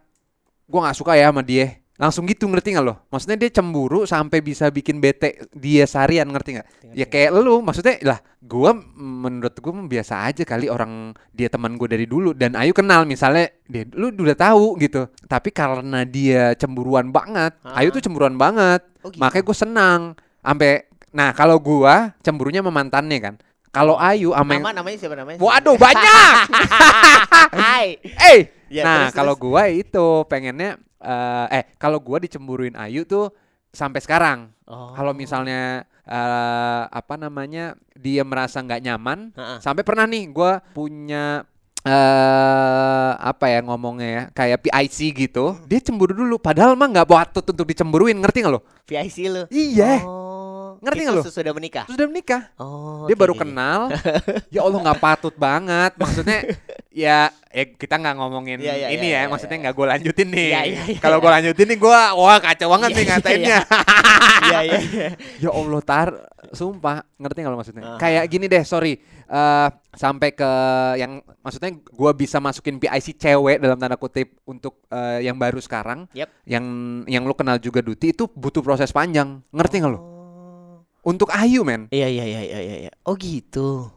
gua 0.64 0.88
nggak 0.88 0.98
suka 0.98 1.20
ya 1.20 1.28
sama 1.28 1.44
dia 1.44 1.76
langsung 1.98 2.30
gitu 2.30 2.46
ngerti 2.46 2.78
nggak 2.78 2.86
lo? 2.86 3.02
Maksudnya 3.10 3.38
dia 3.38 3.50
cemburu 3.50 4.06
sampai 4.06 4.40
bisa 4.40 4.70
bikin 4.70 4.98
bete 4.98 5.50
dia 5.52 5.84
seharian 5.84 6.30
ngerti 6.30 6.50
nggak? 6.54 6.68
Ya 6.94 7.06
kayak 7.06 7.34
lu 7.34 7.60
maksudnya 7.60 7.98
lah 8.06 8.20
gua 8.38 8.78
menurut 8.96 9.58
gua 9.58 9.74
mah 9.74 9.90
biasa 9.90 10.30
aja 10.30 10.46
kali 10.46 10.70
orang 10.70 11.12
dia 11.34 11.50
teman 11.50 11.74
gua 11.74 11.90
dari 11.90 12.06
dulu. 12.06 12.32
Dan 12.32 12.54
Ayu 12.54 12.72
kenal 12.72 13.04
misalnya 13.04 13.50
dia 13.66 13.84
lu 13.92 14.14
udah 14.14 14.38
tahu 14.38 14.78
gitu. 14.78 15.10
Tapi 15.26 15.50
karena 15.50 16.06
dia 16.06 16.54
cemburuan 16.54 17.10
banget 17.10 17.58
Ah. 17.66 17.82
Ayu 17.82 17.90
tuh 17.90 18.00
cemburuan 18.00 18.38
banget. 18.38 18.86
Oh, 19.02 19.10
gitu. 19.10 19.18
makanya 19.18 19.44
gue 19.44 19.58
senang. 19.58 20.02
Sampai 20.40 20.86
nah 21.10 21.34
kalau 21.34 21.58
gua 21.58 22.14
cemburunya 22.22 22.62
sama 22.62 22.70
mantannya 22.70 23.20
kan. 23.20 23.36
Kalau 23.68 23.98
Ayu 23.98 24.38
sama 24.38 24.54
yang- 24.54 24.64
Nama 24.66 24.74
namanya 24.80 24.98
siapa 24.98 25.16
namanya? 25.18 25.38
waduh 25.38 25.78
banyak! 25.78 26.34
Hai. 27.62 27.98
eh 28.34 28.42
Ya, 28.68 28.84
nah 28.84 29.08
kalau 29.16 29.32
gua 29.34 29.72
itu 29.72 30.28
pengennya 30.28 30.76
eh 31.00 31.48
eh 31.52 31.64
kalau 31.76 31.98
gua 31.98 32.18
dicemburuin 32.18 32.74
Ayu 32.74 33.04
tuh 33.04 33.30
sampai 33.70 34.00
sekarang 34.00 34.50
Oh. 34.64 34.92
kalau 34.92 35.12
misalnya 35.12 35.82
eh 36.04 36.84
apa 36.86 37.16
namanya 37.16 37.72
dia 37.94 38.20
merasa 38.22 38.60
nggak 38.60 38.82
nyaman 38.82 39.32
Ha-ha. 39.32 39.56
sampai 39.58 39.80
pernah 39.82 40.04
nih 40.04 40.28
gua 40.28 40.60
punya 40.68 41.48
eh 41.82 43.12
apa 43.18 43.48
ya 43.48 43.60
ngomongnya 43.62 44.10
ya 44.10 44.24
kayak 44.30 44.60
PIC 44.62 44.98
gitu 45.18 45.56
dia 45.64 45.80
cemburu 45.80 46.12
dulu 46.12 46.36
padahal 46.38 46.74
mah 46.74 46.90
nggak 46.90 47.08
patut 47.08 47.46
untuk 47.46 47.64
dicemburuin 47.66 48.18
ngerti 48.18 48.44
nggak 48.44 48.54
lo 48.54 48.62
VIC 48.84 49.18
lu. 49.26 49.44
iya 49.50 50.04
Oh. 50.04 50.78
Ngerti 50.78 51.00
nggak 51.02 51.16
lu? 51.16 51.24
Sudah 51.26 51.54
menikah. 51.54 51.84
terus 51.88 51.98
udah 51.98 52.08
menikah 52.08 52.42
Oh. 52.56 53.08
dia 53.08 53.16
oke, 53.16 53.22
baru 53.24 53.34
kenal 53.34 53.88
ya 54.54 54.62
Allah 54.62 54.80
nggak 54.84 55.00
patut 55.00 55.34
banget 55.34 55.96
maksudnya 55.96 56.40
ya 56.98 57.30
eh 57.54 57.78
kita 57.78 58.02
nggak 58.02 58.16
ngomongin 58.18 58.58
Iya, 58.58 58.74
iya, 58.74 58.88
ini 58.90 59.14
iya, 59.14 59.18
ya, 59.18 59.22
iya, 59.26 59.30
maksudnya 59.30 59.58
iya. 59.58 59.64
nggak 59.70 59.76
gue 59.78 59.86
lanjutin 59.86 60.28
nih. 60.34 60.50
Iya, 60.50 60.62
iya, 60.66 60.82
iya, 60.90 61.00
Kalau 61.02 61.18
gue 61.22 61.30
lanjutin 61.30 61.68
nih 61.70 61.78
gue 61.78 62.00
wah 62.18 62.38
kacau 62.42 62.68
banget 62.74 62.90
Iya, 62.90 62.98
nih 62.98 63.04
iya, 63.06 63.12
ngatainnya. 63.14 63.58
Iya 64.42 64.60
iya. 64.66 64.80
iya. 64.82 65.08
ya 65.38 65.50
Allah 65.54 65.82
tar, 65.86 66.08
sumpah 66.52 67.06
ngerti 67.16 67.38
nggak 67.38 67.54
lo 67.54 67.58
maksudnya? 67.58 67.84
Ah. 67.86 68.00
Kayak 68.02 68.24
gini 68.28 68.46
deh, 68.50 68.64
sorry. 68.66 68.98
eh 69.28 69.68
sampai 69.92 70.32
ke 70.32 70.52
yang 70.96 71.20
maksudnya 71.44 71.76
gua 71.92 72.16
bisa 72.16 72.40
masukin 72.40 72.80
PIC 72.80 73.20
cewek 73.20 73.60
dalam 73.60 73.76
tanda 73.76 74.00
kutip 74.00 74.40
untuk 74.48 74.82
eh, 74.88 75.20
yang 75.22 75.36
baru 75.36 75.60
sekarang, 75.60 76.08
Yep. 76.16 76.30
yang 76.48 76.66
yang 77.06 77.24
lu 77.28 77.36
kenal 77.36 77.60
juga 77.60 77.84
Duti 77.84 78.10
itu 78.10 78.26
butuh 78.26 78.64
proses 78.64 78.88
panjang, 78.90 79.44
ngerti 79.52 79.84
nggak 79.84 79.92
lo? 79.92 80.00
Oh. 80.00 80.06
Untuk 81.04 81.28
Ayu 81.32 81.68
men, 81.68 81.92
Iya 81.92 82.08
iya 82.08 82.24
iya 82.24 82.42
iya 82.44 82.76
iya. 82.88 82.92
Oh 83.04 83.20
gitu. 83.20 83.92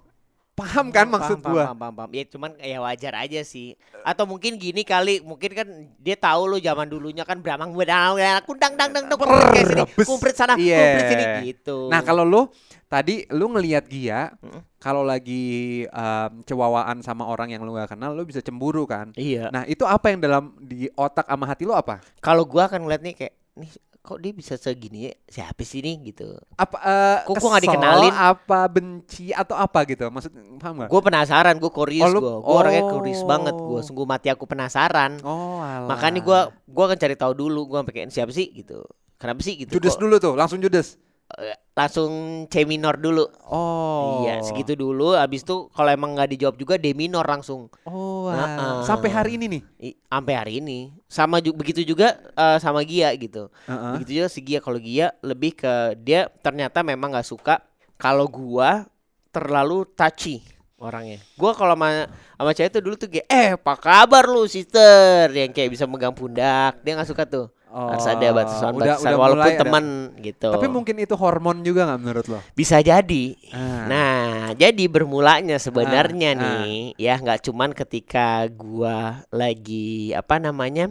Paham 0.61 0.87
kan 0.93 1.07
Paham, 1.09 1.15
maksud 1.17 1.39
paham, 1.41 1.53
gua? 1.53 1.65
Paham, 1.65 1.77
paham, 1.81 1.95
paham. 1.97 2.11
Ya 2.13 2.25
cuman 2.29 2.51
ya 2.61 2.79
wajar 2.79 3.13
aja 3.17 3.41
sih. 3.41 3.75
Atau 4.05 4.29
mungkin 4.29 4.57
gini 4.57 4.85
kali, 4.85 5.25
mungkin 5.25 5.51
kan 5.57 5.69
dia 5.97 6.15
tahu 6.15 6.47
lo 6.47 6.57
zaman 6.57 6.87
dulunya 6.87 7.25
kan 7.25 7.41
beramang 7.41 7.73
bedang 7.73 8.17
ya 8.17 8.39
kundang 8.45 8.77
dang 8.77 8.93
dang 8.93 9.09
dang 9.09 9.19
kayak 9.19 9.67
sini, 9.67 9.83
kumprit 10.05 10.37
sana, 10.37 10.55
Iya. 10.55 10.77
kumprit 10.79 11.05
sini 11.09 11.25
gitu. 11.49 11.89
Nah 11.89 12.01
kalau 12.01 12.23
lu 12.23 12.47
tadi 12.87 13.25
lu 13.33 13.49
ngelihat 13.51 13.89
Gia, 13.89 14.35
Mm. 14.41 14.61
kalau 14.77 15.03
lagi 15.03 15.43
em, 15.85 16.33
cewawaan 16.45 17.01
sama 17.01 17.25
orang 17.25 17.53
yang 17.53 17.63
lu 17.63 17.73
gak 17.73 17.93
kenal, 17.93 18.13
lu 18.13 18.25
bisa 18.25 18.41
cemburu 18.41 18.85
kan? 18.85 19.13
iya. 19.17 19.49
Nah 19.49 19.65
itu 19.65 19.83
apa 19.85 20.13
yang 20.13 20.21
dalam 20.21 20.53
di 20.59 20.89
otak 20.93 21.25
sama 21.25 21.45
hati 21.49 21.65
lu 21.65 21.73
apa? 21.73 22.01
Kalau 22.21 22.45
gua 22.45 22.69
akan 22.69 22.85
ngeliat 22.85 23.03
nih 23.03 23.15
kayak 23.17 23.35
nih 23.57 23.71
kok 24.01 24.17
dia 24.17 24.33
bisa 24.33 24.57
segini 24.57 25.07
ya? 25.07 25.13
Siapa 25.27 25.61
sih 25.61 25.79
nih 25.79 25.97
gitu. 26.07 26.33
Apa 26.55 26.77
eh, 26.79 27.19
Kok 27.25 27.37
nggak 27.37 27.53
kesel, 27.61 27.67
dikenalin? 27.69 28.13
Apa 28.13 28.61
benci 28.67 29.29
atau 29.31 29.55
apa 29.55 29.85
gitu? 29.85 30.09
Maksud 30.09 30.33
paham 30.57 30.83
gak? 30.83 30.89
Gue 30.89 31.01
penasaran, 31.01 31.55
gue 31.57 31.69
Oh, 31.69 31.75
curious 31.75 32.09
lu- 32.09 32.19
gue. 32.19 32.35
Gue 32.41 32.55
orangnya 32.55 32.83
oh. 32.83 32.91
curious 32.97 33.23
banget 33.23 33.55
gue. 33.55 33.81
Sungguh 33.81 34.05
mati 34.05 34.29
aku 34.29 34.45
penasaran. 34.45 35.21
Oh 35.21 35.61
alah. 35.61 35.85
Makanya 35.87 36.21
gue 36.21 36.39
gua 36.67 36.85
akan 36.89 36.99
cari 36.99 37.15
tahu 37.15 37.33
dulu. 37.35 37.61
Gue 37.67 37.79
kayak 37.85 38.09
siapa 38.09 38.33
sih 38.33 38.49
gitu. 38.51 38.83
Kenapa 39.15 39.45
sih 39.45 39.55
gitu? 39.61 39.77
Judes 39.77 39.95
Kok, 39.95 40.01
dulu 40.01 40.17
tuh, 40.17 40.33
langsung 40.33 40.59
judes. 40.59 40.97
eh, 41.37 41.55
langsung 41.81 42.13
C 42.47 42.63
minor 42.63 42.95
dulu. 42.95 43.25
Oh. 43.45 44.23
Iya, 44.23 44.41
segitu 44.41 44.75
dulu. 44.75 45.13
Abis 45.13 45.41
itu 45.41 45.69
kalau 45.71 45.89
emang 45.89 46.13
nggak 46.13 46.31
dijawab 46.31 46.57
juga 46.57 46.75
D 46.77 46.93
minor 46.93 47.23
langsung. 47.23 47.73
Oh, 47.83 48.29
Heeh. 48.29 48.45
alah. 48.57 48.85
sampai 48.85 49.09
hari 49.09 49.31
ini 49.35 49.47
nih. 49.49 49.63
I- 49.83 49.99
Sampai 50.03 50.35
hari 50.35 50.53
ini. 50.59 50.93
Sama 51.07 51.39
ju- 51.39 51.55
begitu 51.55 51.81
juga 51.81 52.15
eh, 52.31 52.59
sama 52.59 52.83
Gia 52.83 53.09
gitu. 53.15 53.49
Heeh. 53.65 53.93
Begitu 53.97 54.11
juga 54.17 54.29
si 54.29 54.41
Gia. 54.41 54.59
Kalau 54.59 54.77
Gia 54.77 55.17
lebih 55.21 55.55
ke 55.55 55.73
dia 55.97 56.29
ternyata 56.41 56.81
memang 56.81 57.11
nggak 57.11 57.25
suka 57.25 57.65
kalau 57.97 58.25
gua 58.25 58.85
terlalu 59.29 59.87
touchy 59.91 60.43
orangnya. 60.77 61.21
Gua 61.37 61.53
kalau 61.53 61.77
sama 61.77 62.09
sama 62.35 62.51
cewek 62.51 62.71
tuh 62.71 62.83
dulu 62.83 62.95
tuh 62.97 63.09
kayak 63.09 63.27
eh 63.29 63.49
apa 63.55 63.73
kabar 63.77 64.25
lu 64.25 64.45
sister 64.45 65.29
yang 65.31 65.53
kayak 65.53 65.71
bisa 65.71 65.85
megang 65.85 66.13
pundak. 66.13 66.81
Dia 66.83 66.97
nggak 66.97 67.09
suka 67.09 67.25
tuh. 67.25 67.47
Harus 67.71 68.03
ada 68.05 68.27
Oh, 68.27 68.35
batasan-batasan 68.35 69.13
walaupun 69.13 69.39
mulai 69.39 69.53
ada- 69.53 69.61
teman 69.63 69.85
gitu. 70.19 70.51
Tapi 70.51 70.67
mungkin 70.67 70.95
itu 70.99 71.15
hormon 71.15 71.63
juga 71.63 71.87
nggak 71.87 72.01
menurut 72.01 72.27
lo? 72.27 72.39
bisa 72.53 72.83
jadi. 72.83 73.25
Ah. 73.51 73.87
Nah, 73.87 74.23
jadi 74.53 74.85
bermulanya 74.87 75.55
sebenarnya 75.57 76.31
Ah, 76.31 76.37
ah. 76.37 76.43
nih 76.43 76.75
ya 76.97 77.15
nggak 77.17 77.41
cuman 77.43 77.71
ketika 77.71 78.27
gua 78.49 79.23
lagi 79.31 80.11
apa 80.11 80.37
namanya 80.37 80.91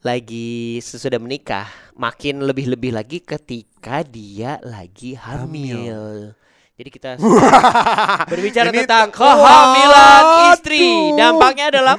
lagi 0.00 0.78
sesudah 0.78 1.18
menikah, 1.18 1.66
makin 1.92 2.42
lebih-lebih 2.42 2.90
lagi 2.92 3.18
ketika 3.18 4.02
dia 4.02 4.58
lagi 4.60 5.14
hamil. 5.14 6.34
Jadi 6.78 6.90
kita 6.94 7.10
berbicara 8.30 8.70
Ini 8.70 8.86
tentang 8.86 9.10
kehamilan 9.10 10.22
istri, 10.54 10.78
Waduh. 10.78 11.18
dampaknya 11.18 11.66
adalah 11.74 11.96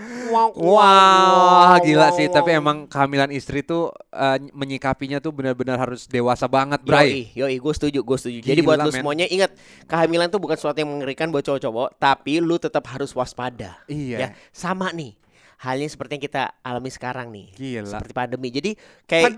Wah, 0.56 1.76
gila 1.86 2.16
sih. 2.16 2.32
Tapi 2.32 2.56
emang 2.56 2.88
kehamilan 2.88 3.28
istri 3.36 3.60
tuh 3.60 3.92
eh, 4.16 4.40
menyikapinya 4.56 5.20
tuh 5.20 5.36
benar-benar 5.36 5.84
harus 5.84 6.08
dewasa 6.08 6.48
banget, 6.48 6.80
Bray. 6.80 7.28
Yoi, 7.36 7.44
yoi, 7.44 7.56
gue 7.60 7.74
setuju, 7.76 8.00
gue 8.08 8.18
setuju. 8.24 8.40
Jadi 8.40 8.62
Gila, 8.64 8.68
buat 8.72 8.78
lu 8.88 8.92
semuanya 8.96 9.28
ingat, 9.28 9.52
kehamilan 9.84 10.32
tuh 10.32 10.40
bukan 10.40 10.56
sesuatu 10.56 10.80
yang 10.80 10.96
mengerikan 10.96 11.28
buat 11.28 11.44
cowok-cowok, 11.44 12.00
tapi 12.00 12.40
lu 12.40 12.56
tetap 12.56 12.88
harus 12.88 13.12
waspada. 13.12 13.84
Iya. 13.92 14.18
Ya, 14.18 14.28
sama 14.56 14.96
nih. 14.96 15.20
Halnya 15.60 15.92
seperti 15.92 16.16
yang 16.16 16.24
kita 16.24 16.44
alami 16.64 16.88
sekarang 16.88 17.36
nih. 17.36 17.52
Gila. 17.52 18.00
Seperti 18.00 18.16
pandemi. 18.16 18.48
Jadi 18.48 18.80
kayak. 19.04 19.36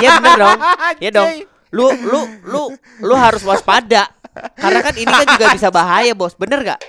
Iya 0.00 0.16
bener 0.16 0.38
dong. 0.40 0.58
Iya 1.04 1.10
dong. 1.12 1.28
Lu 1.76 1.92
lu 1.92 2.20
lu 2.48 2.62
lu 3.04 3.14
harus 3.20 3.44
waspada. 3.44 4.08
Karena 4.54 4.80
kan 4.80 4.94
ini 4.94 5.08
kan 5.08 5.26
juga 5.28 5.46
bisa 5.56 5.68
bahaya, 5.68 6.12
Bos. 6.12 6.34
Bener 6.34 6.60
gak? 6.64 6.80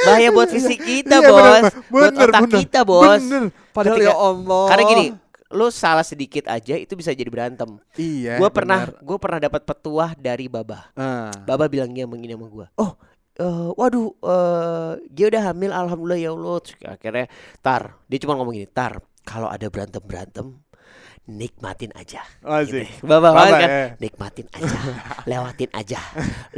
Bahaya 0.00 0.28
buat 0.30 0.46
fisik 0.46 0.78
kita, 0.78 1.18
Iya, 1.18 1.26
Bos. 1.26 1.40
bener, 1.40 1.72
buat 1.88 2.10
bener, 2.10 2.28
otak 2.28 2.42
bener. 2.44 2.58
kita, 2.60 2.78
Bos. 2.82 3.20
Bener. 3.20 3.44
Padahal 3.70 3.96
Ketika- 3.96 4.08
ya 4.08 4.14
Allah. 4.16 4.64
Karena 4.68 4.84
gini, 4.86 5.06
lu 5.50 5.66
salah 5.68 6.02
sedikit 6.02 6.44
aja 6.46 6.74
itu 6.74 6.92
bisa 6.94 7.10
jadi 7.10 7.26
berantem. 7.26 7.74
Iya. 7.94 8.38
Gua 8.38 8.48
pernah 8.48 8.86
gua 9.00 9.18
pernah 9.18 9.40
dapat 9.40 9.62
petuah 9.62 10.14
dari 10.14 10.46
Baba. 10.46 10.94
Ah. 10.94 11.34
Baba 11.42 11.66
bilang 11.66 11.90
gini 11.90 12.06
begini 12.06 12.34
sama 12.34 12.46
gua. 12.46 12.66
Oh, 12.76 12.94
eh, 13.34 13.68
waduh, 13.74 14.14
eh 14.16 14.90
dia 15.08 15.26
udah 15.26 15.42
hamil, 15.44 15.70
alhamdulillah 15.70 16.20
ya 16.20 16.30
Allah. 16.30 16.56
Terus 16.62 16.76
akhirnya, 16.80 17.26
tar, 17.58 17.82
dia 18.06 18.18
cuma 18.18 18.38
ngomong 18.38 18.54
gini, 18.54 18.68
tar, 18.68 19.02
kalau 19.22 19.46
ada 19.46 19.66
berantem 19.66 19.98
berantem, 20.00 20.46
nikmatin 21.28 21.92
aja. 21.94 22.24
Asik. 22.42 22.88
Gitu. 22.88 23.06
Baba, 23.06 23.30
banget 23.30 23.54
kan, 23.54 23.68
ya. 23.70 23.84
nikmatin 24.02 24.46
aja, 24.50 24.78
lewatin 25.30 25.70
aja. 25.72 25.98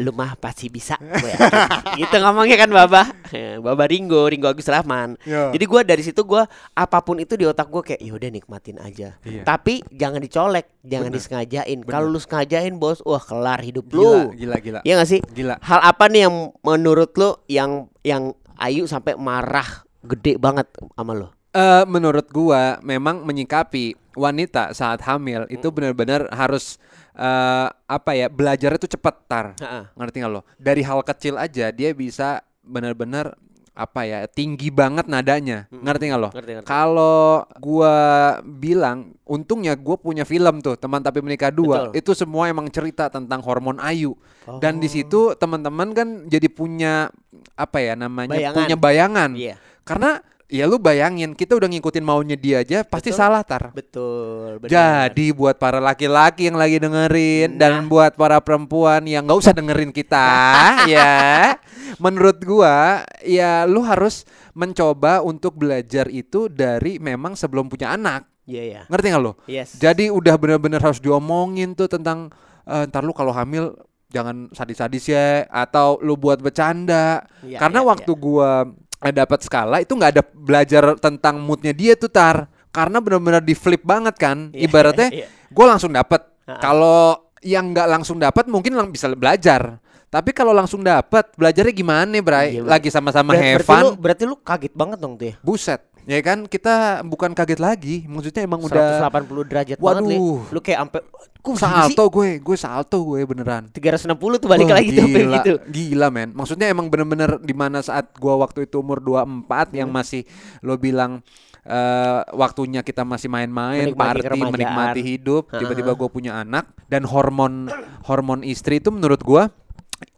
Lu 0.01 0.15
mah 0.15 0.35
pasti 0.39 0.73
bisa. 0.73 0.97
Yakin. 1.03 1.99
gitu 2.01 2.17
ngomongnya 2.23 2.57
kan 2.57 2.71
Baba. 2.73 3.03
Eh, 3.31 3.61
Baba 3.61 3.85
Ringo, 3.85 4.25
Ringo 4.31 4.49
Agus 4.49 4.69
Rahman. 4.71 5.21
Yo. 5.29 5.53
Jadi 5.53 5.65
gua 5.69 5.81
dari 5.85 6.03
situ 6.07 6.25
gua 6.25 6.49
apa 6.73 6.99
pun 7.05 7.21
itu 7.21 7.37
di 7.37 7.45
otak 7.45 7.69
gua 7.69 7.85
kayak 7.85 8.01
yaudah 8.01 8.31
nikmatin 8.33 8.81
aja. 8.81 9.21
Iya. 9.27 9.43
Tapi 9.45 9.85
jangan 9.93 10.21
dicolek, 10.25 10.67
jangan 10.87 11.13
Bener. 11.13 11.19
disengajain. 11.21 11.79
Kalau 11.85 12.07
lu 12.09 12.21
sengajain 12.21 12.75
bos, 12.81 13.05
wah 13.05 13.21
kelar 13.21 13.61
hidup 13.61 13.89
Gila, 13.93 13.99
lu. 13.99 14.13
gila, 14.37 14.57
gila. 14.63 14.81
Iya 14.87 14.95
gak 15.03 15.09
sih? 15.11 15.21
Gila. 15.21 15.61
Hal 15.61 15.81
apa 15.85 16.09
nih 16.09 16.29
yang 16.29 16.55
menurut 16.65 17.13
lu 17.19 17.37
yang 17.51 17.89
yang 18.07 18.33
Ayu 18.63 18.87
sampai 18.87 19.19
marah 19.19 19.83
gede 20.07 20.39
banget 20.39 20.71
sama 20.95 21.19
lo? 21.19 21.35
Eh, 21.53 21.85
menurut 21.85 22.33
gua 22.33 22.81
memang 22.81 23.21
menyikapi 23.23 23.93
wanita 24.17 24.73
saat 24.73 25.05
hamil 25.05 25.45
itu 25.49 25.69
benar-benar 25.69 26.25
harus 26.33 26.81
eh, 27.13 27.69
apa 27.69 28.11
ya 28.13 28.33
belajarnya 28.33 28.81
tuh 28.81 28.89
cepet 28.89 29.15
tar. 29.29 29.47
Ngerti 29.93 30.25
nggak 30.25 30.33
lo? 30.33 30.49
Dari 30.57 30.81
hal 30.81 31.05
kecil 31.05 31.37
aja 31.37 31.69
dia 31.69 31.93
bisa 31.93 32.41
benar-benar 32.65 33.37
apa 33.73 34.05
ya 34.05 34.25
tinggi 34.25 34.73
banget 34.73 35.09
nadanya. 35.09 35.69
Mm-mm. 35.69 35.85
ngerti 35.85 36.05
nggak 36.09 36.21
lo? 36.21 36.31
Kalau 36.65 37.45
gua 37.61 37.97
bilang 38.43 39.13
untungnya 39.23 39.77
gua 39.77 40.01
punya 40.01 40.25
film 40.25 40.61
tuh 40.61 40.81
teman 40.81 41.05
tapi 41.05 41.21
menikah 41.21 41.53
dua. 41.53 41.93
Betul. 41.93 42.01
itu 42.01 42.11
semua 42.17 42.49
emang 42.49 42.73
cerita 42.73 43.13
tentang 43.13 43.45
hormon 43.45 43.77
Ayu. 43.77 44.17
Dan 44.57 44.81
di 44.81 44.89
Oh. 44.89 44.93
situ 44.93 45.21
teman-teman 45.37 45.93
kan 45.93 46.09
jadi 46.27 46.49
punya 46.49 47.13
apa 47.55 47.77
ya 47.77 47.93
namanya 47.93 48.41
Bayangan. 48.41 48.57
punya 48.57 48.77
bayangan. 48.77 49.31
Iya, 49.37 49.55
karena 49.85 50.11
ya 50.53 50.69
lu 50.69 50.77
bayangin 50.77 51.33
kita 51.33 51.57
udah 51.57 51.65
ngikutin 51.65 52.05
maunya 52.05 52.37
dia 52.37 52.61
aja 52.61 52.85
pasti 52.85 53.09
Betul. 53.09 53.21
salah 53.25 53.41
tar. 53.41 53.73
betul. 53.73 54.61
benar. 54.61 54.69
Jadi 54.69 55.33
buat 55.33 55.57
para 55.57 55.81
laki-laki 55.81 56.53
yang 56.53 56.61
lagi 56.61 56.77
dengerin 56.77 57.57
dan 57.57 57.73
Nah. 57.81 57.89
buat 57.89 58.13
para 58.13 58.37
perempuan 58.45 59.01
yang 59.09 59.25
nggak 59.25 59.41
usah 59.41 59.57
dengerin 59.57 59.89
kita 59.89 60.29
ya. 60.93 61.57
Menurut 61.97 62.37
gua 62.45 63.01
ya 63.25 63.65
lu 63.65 63.81
harus 63.81 64.29
mencoba 64.53 65.25
untuk 65.25 65.57
belajar 65.57 66.13
itu 66.13 66.53
dari 66.53 67.01
memang 67.01 67.33
sebelum 67.33 67.73
punya 67.73 67.97
anak. 67.97 68.29
Iya 68.45 68.63
ya. 68.63 68.83
Ngerti 68.93 69.07
nggak 69.09 69.25
lo? 69.25 69.33
Yes. 69.49 69.81
Jadi 69.81 70.13
udah 70.13 70.37
bener-bener 70.37 70.85
harus 70.85 71.01
diomongin 71.01 71.73
tuh 71.73 71.89
tentang 71.89 72.29
eh, 72.69 72.85
ntar 72.93 73.01
lu 73.01 73.17
kalau 73.17 73.33
hamil 73.33 73.73
jangan 74.13 74.53
sadis-sadis 74.53 75.09
ya 75.09 75.49
atau 75.49 75.97
lu 76.05 76.21
buat 76.21 76.37
bercanda. 76.45 77.25
Iya, 77.41 77.57
Karena 77.57 77.81
iya, 77.81 77.89
waktu 77.89 78.13
gua 78.13 78.69
eh, 78.69 78.82
dapat 79.11 79.43
skala 79.43 79.83
itu 79.83 79.99
nggak 79.99 80.11
ada 80.15 80.23
belajar 80.23 80.95
tentang 81.03 81.43
moodnya 81.43 81.75
dia 81.75 81.99
tuh 81.99 82.07
tar. 82.07 82.47
Karena 82.73 83.03
benar-benar 83.05 83.43
di 83.45 83.53
flip 83.53 83.85
banget 83.85 84.17
kan. 84.17 84.49
Iya, 84.55 84.71
Ibaratnya 84.71 85.09
iya. 85.13 85.27
gue 85.29 85.67
langsung 85.67 85.93
dapat. 85.93 86.25
Kalau 86.63 87.33
yang 87.43 87.75
nggak 87.75 87.89
langsung 87.91 88.17
dapat 88.23 88.47
mungkin 88.47 88.79
lang 88.79 88.89
bisa 88.89 89.11
belajar. 89.13 89.83
Tapi 90.13 90.31
kalau 90.37 90.53
langsung 90.53 90.85
dapat 90.85 91.33
belajarnya 91.41 91.73
gimana, 91.73 92.17
Bray? 92.21 92.61
Iya, 92.61 92.69
Lagi 92.69 92.93
sama-sama 92.93 93.33
Ber- 93.33 93.41
have 93.41 93.65
berarti 93.65 93.81
lu 93.81 93.91
berarti 93.97 94.23
lu 94.29 94.37
kaget 94.37 94.73
banget 94.77 94.99
dong 95.01 95.17
tuh 95.17 95.33
ya. 95.33 95.35
Buset. 95.41 95.81
Ya 96.03 96.19
kan 96.19 96.51
kita 96.51 97.07
bukan 97.07 97.31
kaget 97.31 97.61
lagi. 97.63 97.97
Maksudnya 98.11 98.43
emang 98.43 98.63
udah 98.67 99.07
180 99.07 99.51
derajat 99.51 99.79
banget 99.79 100.03
Li. 100.11 100.17
Waduh. 100.19 100.39
Lu 100.51 100.59
kayak 100.59 100.79
sampai 100.83 101.01
kok 101.43 101.55
sih? 101.59 101.63
salto 101.63 102.05
gue, 102.11 102.29
gue 102.39 102.57
salto 102.59 102.99
gue 103.03 103.21
beneran. 103.27 103.71
360 103.75 104.43
tuh 104.43 104.49
balik 104.51 104.67
Wah, 104.71 104.79
lagi 104.79 104.91
tuh 104.95 105.07
gila, 105.07 105.37
gitu. 105.39 105.53
Gila 105.71 106.09
men. 106.11 106.31
Maksudnya 106.35 106.71
emang 106.71 106.87
bener-bener 106.91 107.39
di 107.43 107.55
mana 107.55 107.83
saat 107.83 108.15
gua 108.19 108.39
waktu 108.39 108.71
itu 108.71 108.79
umur 108.79 109.03
24 109.03 109.75
yang 109.75 109.91
Hmm. 109.91 109.99
masih 110.03 110.23
lo 110.63 110.79
bilang 110.79 111.23
eh 111.63 112.21
waktunya 112.35 112.83
kita 112.83 113.07
masih 113.07 113.31
main-main, 113.31 113.95
Menikmati 113.95 114.19
party, 114.27 114.41
menikmati 114.51 115.01
hidup, 115.15 115.47
tiba-tiba 115.47 115.95
gue 115.95 116.09
punya 116.11 116.43
anak 116.43 116.67
dan 116.91 117.07
hormon 117.07 117.71
hormon 118.03 118.43
istri 118.43 118.83
itu 118.83 118.91
menurut 118.91 119.23
gua 119.23 119.47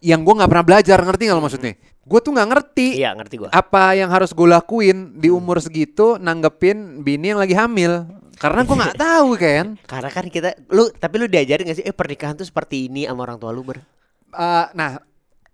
yang 0.01 0.21
gue 0.23 0.35
nggak 0.35 0.51
pernah 0.51 0.67
belajar 0.67 0.99
ngerti 1.01 1.23
nggak 1.27 1.37
lo 1.37 1.43
maksudnya 1.43 1.75
gue 2.05 2.21
tuh 2.21 2.33
nggak 2.37 2.49
ngerti 2.53 2.89
Iya, 3.01 3.17
ngerti 3.17 3.35
gua. 3.41 3.49
apa 3.49 3.97
yang 3.97 4.13
harus 4.13 4.31
gue 4.31 4.45
lakuin 4.45 5.17
di 5.17 5.33
umur 5.33 5.57
segitu 5.59 6.21
nanggepin 6.21 7.01
bini 7.01 7.33
yang 7.33 7.41
lagi 7.41 7.57
hamil 7.57 8.05
karena 8.37 8.61
gue 8.63 8.77
nggak 8.77 8.99
tahu 9.09 9.29
kan 9.39 9.67
Karena 9.85 10.11
kan 10.11 10.27
kita 10.29 10.53
lu 10.69 10.91
tapi 10.91 11.15
lu 11.17 11.27
diajarin 11.27 11.65
gak 11.65 11.79
sih 11.79 11.87
eh 11.87 11.95
pernikahan 11.95 12.35
tuh 12.35 12.45
seperti 12.45 12.89
ini 12.89 13.07
sama 13.07 13.25
orang 13.25 13.39
tua 13.39 13.51
lu 13.51 13.63
ber. 13.63 13.81
Eh, 14.31 14.67
nah 14.75 14.99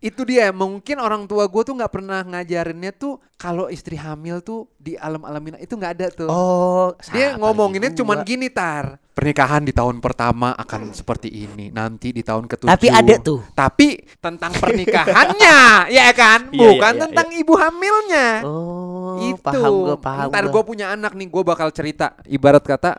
itu 0.00 0.24
dia 0.24 0.48
mungkin 0.48 0.96
orang 0.96 1.24
tua 1.24 1.44
gue 1.44 1.60
tuh 1.60 1.76
nggak 1.76 1.92
pernah 1.92 2.24
ngajarinnya 2.24 2.88
tuh 2.90 3.20
kalau 3.36 3.68
istri 3.68 3.94
hamil 3.94 4.40
tuh 4.40 4.64
di 4.74 4.96
alam-alamin 4.96 5.60
itu 5.60 5.76
nggak 5.76 5.92
ada 5.94 6.06
tuh 6.08 6.24
Oh, 6.26 6.96
dia 7.12 7.36
ngomonginnya 7.36 7.92
gua. 7.92 8.24
gini 8.24 8.48
tar 8.48 8.96
pernikahan 9.12 9.60
di 9.60 9.70
tahun 9.70 10.00
pertama 10.00 10.56
akan 10.56 10.96
seperti 10.96 11.28
ini 11.28 11.68
nanti 11.68 12.10
di 12.10 12.24
tahun 12.24 12.48
ketujuh 12.48 12.72
Tapi 12.72 12.88
ada 12.88 13.14
tuh. 13.20 13.44
tapi 13.52 14.00
tentang 14.16 14.56
pernikahannya 14.56 15.58
ya 16.00 16.08
kan 16.12 16.48
Iya, 16.48 16.56
iya, 16.56 16.64
bukan 16.66 16.92
iya, 16.92 17.00
tentang 17.04 17.28
ibu 17.30 17.52
hamilnya 17.54 18.28
Oh, 18.42 19.20
itu 19.20 19.36
paham 19.38 19.72
gua, 19.84 19.96
paham 20.00 20.28
ntar 20.28 20.44
gua. 20.46 20.52
gue 20.54 20.62
punya 20.64 20.86
anak 20.90 21.12
nih 21.12 21.28
gue 21.28 21.42
bakal 21.42 21.68
cerita 21.68 22.16
ibarat 22.24 22.64
kata 22.64 22.96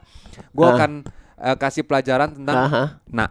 gue 0.48 0.64
Ah. 0.64 0.78
akan 0.78 0.92
eh, 1.42 1.58
kasih 1.58 1.82
pelajaran 1.82 2.30
tentang 2.32 2.58
Aha. 2.62 2.84
nah 3.08 3.26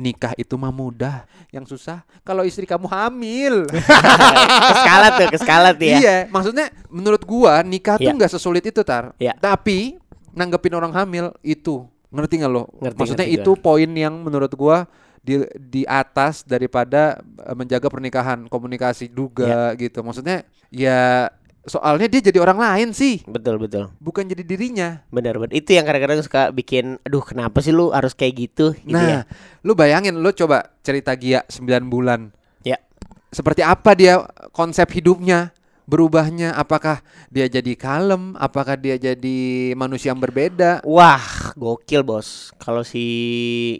nikah 0.00 0.32
itu 0.34 0.56
mah 0.56 0.72
mudah 0.72 1.28
yang 1.52 1.62
susah 1.62 2.00
kalau 2.24 2.42
istri 2.42 2.64
kamu 2.64 2.88
hamil 2.88 3.68
keskalat 4.72 5.12
tuh, 5.14 5.28
keskalat 5.36 5.76
ya. 5.76 5.94
iya 5.96 6.16
maksudnya 6.26 6.72
menurut 6.88 7.22
gua 7.22 7.60
nikah 7.60 7.94
tuh 7.94 8.08
Iya. 8.08 8.16
nggak 8.16 8.32
sesulit 8.32 8.64
itu 8.64 8.80
tar 8.80 9.12
Iya. 9.20 9.36
tapi 9.36 10.00
nanggepin 10.32 10.72
orang 10.72 10.90
hamil 10.90 11.36
itu 11.40 11.84
ngerti 12.08 12.42
nggak 12.42 12.50
lo 12.50 12.66
Ngerti, 12.80 12.98
maksudnya 12.98 13.26
ngerti 13.28 13.42
itu 13.44 13.50
poin 13.54 13.90
yang 13.90 14.14
menurut 14.16 14.50
gua 14.54 14.88
di 15.20 15.36
di 15.60 15.82
atas 15.84 16.40
daripada 16.42 17.20
eh, 17.20 17.52
menjaga 17.54 17.86
pernikahan 17.86 18.48
komunikasi 18.48 19.12
juga 19.12 19.76
Iya. 19.76 19.78
gitu 19.78 20.00
maksudnya 20.00 20.42
ya 20.72 21.28
soalnya 21.62 22.08
dia 22.08 22.24
jadi 22.24 22.40
orang 22.40 22.56
lain 22.56 22.88
sih 22.90 23.20
Betul, 23.24 23.60
betul. 23.60 23.92
bukan 23.98 24.24
jadi 24.24 24.40
dirinya 24.40 25.04
Benar, 25.08 25.36
benar. 25.36 25.52
Itu 25.52 25.76
yang 25.76 25.84
kadang-kadang 25.84 26.24
suka 26.24 26.48
bikin 26.50 26.96
aduh 27.04 27.20
kenapa 27.20 27.60
sih 27.60 27.68
lu 27.68 27.92
harus 27.92 28.12
kayak 28.12 28.34
gitu 28.48 28.72
gitu 28.72 28.88
nah 28.88 29.04
ya. 29.04 29.20
lu 29.60 29.76
bayangin 29.76 30.16
lu 30.16 30.32
coba 30.32 30.72
cerita 30.80 31.12
Gia 31.14 31.44
9 31.46 31.60
bulan 31.84 32.32
Ya. 32.60 32.80
seperti 33.28 33.60
apa 33.60 33.92
dia 33.92 34.24
konsep 34.50 34.88
hidupnya 34.90 35.52
berubahnya 35.88 36.54
apakah 36.54 37.00
dia 37.32 37.46
jadi 37.46 37.72
kalem 37.78 38.34
apakah 38.36 38.76
dia 38.76 38.98
jadi 39.00 39.38
manusia 39.74 40.12
yang 40.12 40.20
berbeda 40.20 40.80
Wah, 40.84 41.54
gokil 41.54 42.02
bos. 42.02 42.50
Kalau 42.58 42.82
si 42.82 43.04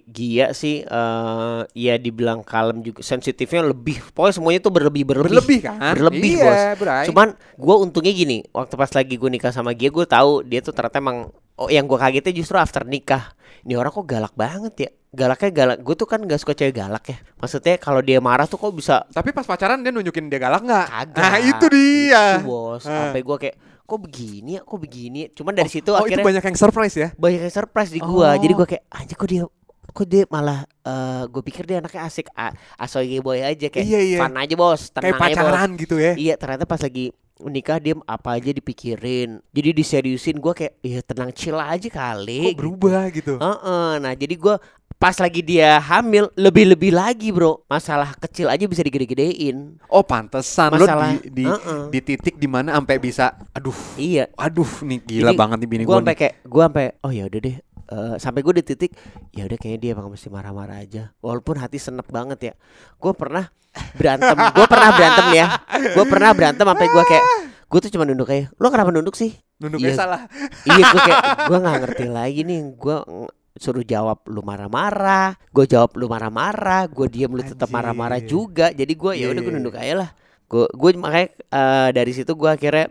Gia 0.06 0.52
sih 0.54 0.84
eh 0.84 1.60
ya 1.74 1.94
dibilang 1.98 2.44
kalem 2.46 2.84
juga 2.84 3.02
sensitifnya 3.02 3.72
lebih. 3.72 3.98
Pokoknya 4.14 4.34
semuanya 4.36 4.60
tuh 4.62 4.72
berlebih 4.72 5.02
berlebih. 5.10 5.30
berlebih 5.30 5.60
kan 5.64 5.94
Berlebih, 5.96 6.32
iya, 6.38 6.44
Bos. 6.44 6.60
Bray. 6.80 7.04
Cuman 7.10 7.28
gue 7.36 7.76
untungnya 7.82 8.12
gini, 8.14 8.46
waktu 8.54 8.74
pas 8.76 8.90
lagi 8.94 9.14
gue 9.16 9.30
nikah 9.30 9.52
sama 9.52 9.74
Gia, 9.74 9.90
gue 9.90 10.06
tahu 10.06 10.46
dia 10.46 10.60
tuh 10.62 10.74
ternyata 10.74 11.02
emang 11.02 11.34
oh 11.60 11.68
yang 11.68 11.84
gue 11.84 11.98
kagetnya 12.00 12.32
justru 12.32 12.56
after 12.56 12.82
nikah. 12.88 13.36
Ini 13.60 13.76
orang 13.76 13.92
kok 13.92 14.08
galak 14.08 14.32
banget 14.32 14.74
ya. 14.80 14.90
Galaknya 15.12 15.50
galak. 15.52 15.76
Gue 15.84 15.94
tuh 15.94 16.08
kan 16.08 16.22
gak 16.24 16.40
suka 16.40 16.56
cewek 16.56 16.72
galak 16.72 17.04
ya. 17.12 17.18
Maksudnya 17.36 17.76
kalau 17.76 18.00
dia 18.00 18.18
marah 18.24 18.48
tuh 18.48 18.56
kok 18.56 18.72
bisa 18.72 19.04
tapi 19.12 19.36
pas 19.36 19.44
pacaran 19.44 19.84
dia 19.84 19.92
nunjukin 19.92 20.32
dia 20.32 20.40
galak 20.40 20.64
nggak 20.64 20.86
kagak. 20.88 21.20
nah 21.20 21.36
itu 21.36 21.66
dia 21.68 22.24
Itu, 22.40 22.48
bos. 22.48 22.82
Sampai 22.88 23.20
gue 23.20 23.36
kayak 23.36 23.56
kok 23.84 24.00
begini 24.00 24.50
ya, 24.56 24.60
kok 24.64 24.78
begini. 24.80 25.18
ya?" 25.26 25.28
Cuman 25.36 25.52
dari 25.52 25.68
situ 25.68 25.92
oh 25.92 26.00
itu 26.00 26.16
akhirnya 26.16 26.24
banyak 26.24 26.44
yang 26.48 26.56
surprise 26.56 26.96
ya 26.96 27.08
banyak 27.20 27.40
yang 27.44 27.54
surprise 27.54 27.90
di 27.92 28.00
gua. 28.00 28.32
Oh. 28.32 28.40
Jadi 28.40 28.52
gua 28.56 28.66
kayak 28.70 28.84
anjir 28.88 29.16
kok 29.18 29.28
dia 29.28 29.44
kok 29.90 30.06
dia 30.06 30.22
malah 30.30 30.62
eh 30.86 31.22
gue 31.26 31.42
pikir 31.42 31.66
dia 31.66 31.82
anaknya 31.82 32.06
asik 32.06 32.30
asoy 32.78 33.18
boy 33.18 33.42
aja 33.42 33.66
kayak 33.66 33.82
Iya, 33.82 34.00
iya. 34.00 34.18
fun 34.22 34.38
aja 34.38 34.54
bos 34.54 34.94
tenang 34.94 35.02
kayak 35.02 35.18
aja 35.18 35.26
bos 35.26 35.34
pacaran 35.50 35.70
gitu 35.74 35.96
ya 35.98 36.12
iya 36.14 36.34
ternyata 36.38 36.62
pas 36.62 36.78
lagi 36.78 37.10
nikah 37.46 37.78
dia 37.78 37.94
apa 38.04 38.36
aja 38.36 38.50
dipikirin. 38.50 39.40
Jadi 39.50 39.68
diseriusin 39.72 40.36
gua 40.36 40.52
kayak 40.52 40.76
iya 40.80 41.00
tenang 41.00 41.32
chill 41.32 41.56
aja 41.56 41.88
kali. 41.88 42.52
Kok 42.52 42.58
berubah 42.58 43.08
gitu? 43.08 43.38
Heeh, 43.38 43.90
nah 43.98 44.12
jadi 44.12 44.34
gua 44.34 44.60
pas 45.00 45.16
lagi 45.16 45.40
dia 45.40 45.80
hamil 45.80 46.28
lebih-lebih 46.36 46.92
lagi 46.92 47.32
bro 47.32 47.64
masalah 47.64 48.12
kecil 48.20 48.52
aja 48.52 48.68
bisa 48.68 48.84
digede-gedein. 48.84 49.80
Oh 49.88 50.04
pantesan 50.04 50.76
lo 50.76 50.84
Masalah- 50.84 51.16
di 51.16 51.40
di, 51.40 51.44
Heeh. 51.48 51.82
di 51.88 51.98
titik 52.04 52.36
di 52.36 52.44
mana 52.44 52.76
sampai 52.76 53.00
bisa 53.00 53.32
aduh 53.56 53.72
iya. 53.96 54.28
aduh 54.36 54.68
nih 54.84 55.00
gila 55.00 55.32
Jadi, 55.32 55.40
banget 55.40 55.56
nih 55.64 55.68
bini 55.72 55.82
gue 55.84 55.88
gue 55.88 55.98
sampai 56.04 56.16
kayak 56.20 56.34
gue 56.44 56.62
sampai 56.68 56.86
oh 57.00 57.12
ya 57.16 57.24
udah 57.24 57.40
deh 57.40 57.56
Eh, 57.90 58.14
sampai 58.22 58.46
gue 58.46 58.54
di 58.54 58.64
titik 58.64 58.94
ya 59.34 59.50
udah 59.50 59.58
kayaknya 59.58 59.78
dia 59.82 59.90
emang 59.98 60.14
mesti 60.14 60.30
marah-marah 60.30 60.78
aja. 60.78 61.10
Walaupun 61.18 61.58
hati 61.58 61.74
senep 61.74 62.06
banget 62.06 62.38
ya. 62.38 62.54
Gue 63.02 63.10
pernah 63.18 63.50
berantem 63.98 64.38
gue 64.38 64.66
pernah 64.70 64.90
berantem 64.94 65.26
ya. 65.34 65.46
Gue 65.98 66.04
pernah 66.06 66.30
berantem 66.30 66.62
sampai 66.62 66.86
gue 66.86 67.04
kayak 67.04 67.24
gue 67.66 67.78
tuh 67.82 67.90
cuma 67.90 68.06
nunduk 68.06 68.30
kayak 68.30 68.54
lo 68.62 68.70
kenapa 68.70 68.94
nunduk 68.94 69.18
sih? 69.18 69.34
Nunduknya 69.58 69.90
Iya. 69.90 69.98
salah. 69.98 70.22
Iya 70.70 70.82
gue 70.86 71.00
kayak 71.02 71.20
gue 71.50 71.58
nggak 71.58 71.76
ngerti 71.82 72.06
lagi 72.06 72.40
nih. 72.46 72.60
Gue 72.78 72.96
suruh 73.58 73.82
jawab 73.82 74.22
lu 74.30 74.46
marah-marah. 74.46 75.34
Gue 75.50 75.66
jawab 75.66 75.90
lu 75.98 76.06
marah-marah. 76.06 76.86
Gue 76.86 77.10
diem 77.10 77.30
lu 77.34 77.42
tetap 77.42 77.74
marah-marah 77.74 78.22
juga. 78.22 78.70
Jadi 78.70 78.92
gue 78.94 79.12
ya 79.18 79.26
Iya, 79.26 79.34
udah 79.34 79.42
gue 79.42 79.50
iya, 79.50 79.58
nunduk 79.58 79.74
aja 79.74 79.94
lah. 80.06 80.10
Gue 80.46 80.70
gue 80.70 80.90
makanya 80.94 81.28
eh, 81.34 81.88
dari 81.90 82.12
situ 82.14 82.38
gue 82.38 82.50
akhirnya 82.54 82.86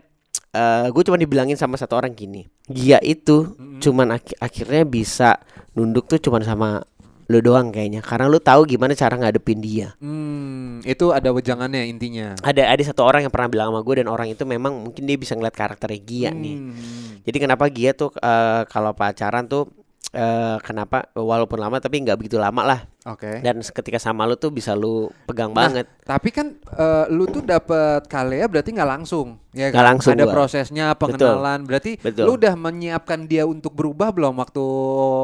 eh 0.50 0.86
gue 0.86 1.02
cuma 1.02 1.14
dibilangin 1.14 1.54
sama 1.54 1.74
satu 1.74 1.94
orang 1.94 2.10
gini 2.10 2.46
dia 2.64 2.98
itu 3.00 3.46
Mm-mm. 3.48 3.78
cuman 3.78 4.06
ak- 4.12 4.38
akhirnya 4.38 4.82
bisa 4.82 5.38
nunduk 5.72 6.06
tuh 6.06 6.18
cuman 6.20 6.42
sama 6.42 6.68
lu 7.26 7.38
doang 7.38 7.70
kayaknya 7.70 8.02
karena 8.02 8.26
lu 8.26 8.36
tahu 8.36 8.66
gimana 8.66 8.90
cara 8.92 9.14
ngadepin 9.14 9.58
dia 9.58 9.94
Hmm, 10.02 10.82
itu 10.82 11.10
ada 11.10 11.30
wejangannya 11.30 11.86
intinya. 11.86 12.34
ada 12.40 12.66
ada 12.66 12.82
satu 12.82 13.00
orang 13.00 13.22
yang 13.22 13.30
pernah 13.30 13.46
bilang 13.46 13.70
sama 13.70 13.80
gue 13.80 13.94
dan 13.96 14.08
orang 14.08 14.26
itu 14.28 14.42
memang 14.42 14.74
mungkin 14.80 15.06
dia 15.06 15.14
bisa 15.14 15.32
ngeliat 15.32 15.54
karakternya 15.54 16.00
Gia 16.00 16.30
nih 16.32 16.56
Hmm. 16.58 17.22
Jadi 17.22 17.36
kenapa 17.38 17.68
Gia 17.68 17.92
tuh 17.92 18.10
eh, 18.12 18.66
kalau 18.66 18.90
pacaran 18.90 19.46
tuh 19.46 19.70
eh, 20.10 20.56
kenapa 20.60 21.06
walaupun 21.12 21.56
lama 21.56 21.78
tapi 21.78 22.00
nggak 22.00 22.14
begitu 22.14 22.34
lama 22.34 22.62
lah 22.62 22.80
Oke. 23.06 23.40
dan 23.40 23.58
ketika 23.58 23.96
sama 23.96 24.26
lu 24.26 24.34
tuh 24.34 24.50
bisa 24.50 24.74
lu 24.74 25.08
pegang 25.24 25.50
Nah, 25.50 25.66
banget. 25.70 25.86
Tapi 26.02 26.28
kan 26.28 26.46
eh, 26.56 27.04
lu 27.08 27.24
tuh 27.24 27.40
dapet 27.40 28.04
Kalea 28.06 28.44
berarti 28.44 28.70
nggak 28.70 28.90
langsung, 28.90 29.38
ya 29.50 29.70
Nggak 29.70 29.78
kan? 29.78 29.88
langsung 29.94 30.12
Ada 30.14 30.24
gua. 30.26 30.32
prosesnya 30.32 30.86
pengenalan. 30.92 31.62
Berarti 31.62 31.96
Betul. 31.96 32.24
lu 32.26 32.32
udah 32.34 32.54
menyiapkan 32.54 33.24
dia 33.24 33.46
untuk 33.46 33.72
berubah 33.72 34.10
belum 34.10 34.34
waktu 34.36 34.64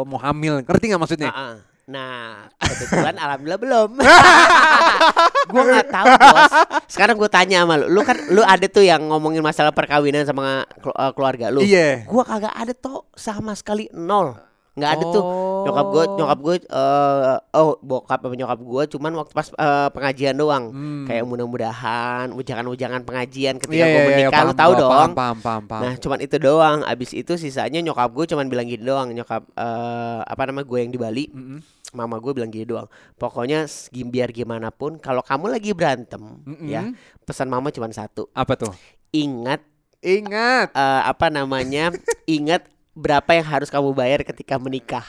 mau 0.04 0.18
hamil? 0.18 0.62
Ngerti 0.62 0.84
nggak 0.88 1.02
maksudnya? 1.02 1.30
Ah. 1.30 1.58
Nah 1.86 2.50
kebetulan 2.58 3.14
alhamdulillah 3.14 3.60
belum. 3.60 3.90
gue 5.50 5.62
nggak 5.62 5.88
tahu 5.88 6.06
bos. 6.18 6.52
Sekarang 6.90 7.14
gue 7.14 7.30
tanya 7.30 7.62
sama 7.62 7.78
lu, 7.78 7.86
lu 7.88 8.00
kan 8.02 8.18
lu 8.26 8.42
ada 8.42 8.66
tuh 8.66 8.82
yang 8.82 9.06
ngomongin 9.06 9.38
masalah 9.38 9.70
perkawinan 9.70 10.26
sama 10.26 10.66
eh, 10.66 11.12
keluarga 11.14 11.46
lu. 11.48 11.62
Iya. 11.62 12.02
Gua 12.04 12.26
kagak 12.26 12.50
ada 12.50 12.72
tuh 12.74 13.06
sama 13.14 13.54
sekali 13.54 13.86
nol. 13.94 14.34
Nggak 14.76 14.90
ada 14.92 15.04
tuh. 15.08 15.24
Oh. 15.24 15.64
Nyokap 15.66 15.86
gue, 15.88 16.04
nyokap 16.20 16.38
gue, 16.44 16.54
eh 16.68 17.36
oh 17.58 17.74
bokap 17.82 18.20
sama 18.22 18.34
nyokap 18.36 18.60
gue, 18.60 18.82
cuman 18.94 19.12
waktu 19.18 19.32
pas 19.34 19.48
eh, 19.50 19.88
pengajian 19.90 20.36
doang. 20.36 20.64
Hmm. 20.70 21.04
Kayak 21.08 21.24
mudah-mudahan 21.26 22.26
ujangan-ujangan 22.30 23.02
pengajian 23.02 23.56
ketika 23.58 23.82
Iya, 23.82 23.86
gue 23.88 23.96
iya, 23.96 24.04
iya, 24.04 24.08
menikah, 24.28 24.42
lu 24.44 24.52
paham, 24.52 24.60
tahu 24.60 24.72
paham, 24.72 24.82
dong. 24.84 24.92
Paham, 25.16 25.36
paham, 25.40 25.62
paham. 25.64 25.82
Nah, 25.82 25.92
cuman 25.96 26.18
itu 26.20 26.36
doang. 26.36 26.78
Abis 26.84 27.10
itu 27.16 27.32
sisanya 27.34 27.80
nyokap 27.82 28.12
gue 28.12 28.24
cuman 28.30 28.46
bilang 28.46 28.68
gini 28.68 28.84
doang. 28.84 29.08
Nyokap 29.10 29.42
eh 29.56 30.20
apa 30.22 30.42
namanya 30.46 30.66
gue 30.68 30.78
yang 30.84 30.92
di 30.92 30.98
Bali, 31.00 31.24
Mm-mm. 31.32 31.58
mama 31.96 32.20
gue 32.20 32.32
bilang 32.36 32.52
gini 32.52 32.68
doang. 32.68 32.86
Pokoknya 33.16 33.64
biar 33.90 34.30
gimana 34.30 34.68
pun, 34.70 35.00
kalau 35.00 35.24
kamu 35.24 35.56
lagi 35.56 35.72
berantem, 35.72 36.20
Mm-mm. 36.44 36.68
ya 36.68 36.92
pesan 37.24 37.48
mama 37.48 37.72
cuman 37.72 37.90
satu. 37.90 38.28
Apa 38.36 38.54
tuh? 38.60 38.70
Ingat 39.10 39.64
Ingat. 40.04 40.70
eh, 40.76 41.02
apa 41.02 41.32
namanya? 41.32 41.90
ingat 42.28 42.75
berapa 42.96 43.28
yang 43.30 43.44
harus 43.44 43.68
kamu 43.68 43.92
bayar 43.92 44.24
ketika 44.24 44.56
menikah. 44.56 45.04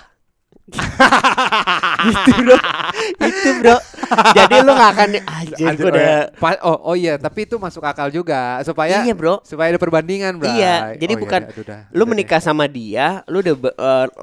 gitu 2.04 2.32
bro, 2.43 2.58
itu 3.23 3.50
bro. 3.63 3.78
Jadi 4.36 4.56
lu 4.60 4.71
gak 4.73 4.91
akan 4.91 5.10
anjir 5.23 5.67
gua 5.76 5.80
oh, 5.80 5.91
udah. 5.91 6.04
ya. 6.04 6.19
Pa- 6.36 6.62
oh, 6.62 6.78
oh 6.91 6.95
iya, 6.95 7.15
tapi 7.15 7.47
itu 7.47 7.56
masuk 7.56 7.80
akal 7.82 8.12
juga 8.12 8.60
supaya 8.63 9.00
Iya 9.00 9.15
bro. 9.15 9.39
supaya 9.43 9.71
ada 9.71 9.80
perbandingan, 9.80 10.36
Bray. 10.36 10.60
Iya, 10.60 10.76
jadi 11.00 11.13
Oh, 11.15 11.19
bukan- 11.19 11.45
iya, 11.47 11.63
dah, 11.63 11.82
lu 11.89 12.04
udah 12.04 12.10
menikah 12.10 12.39
sama 12.39 12.67
dia, 12.67 13.23
lu 13.26 13.39
udah 13.39 13.56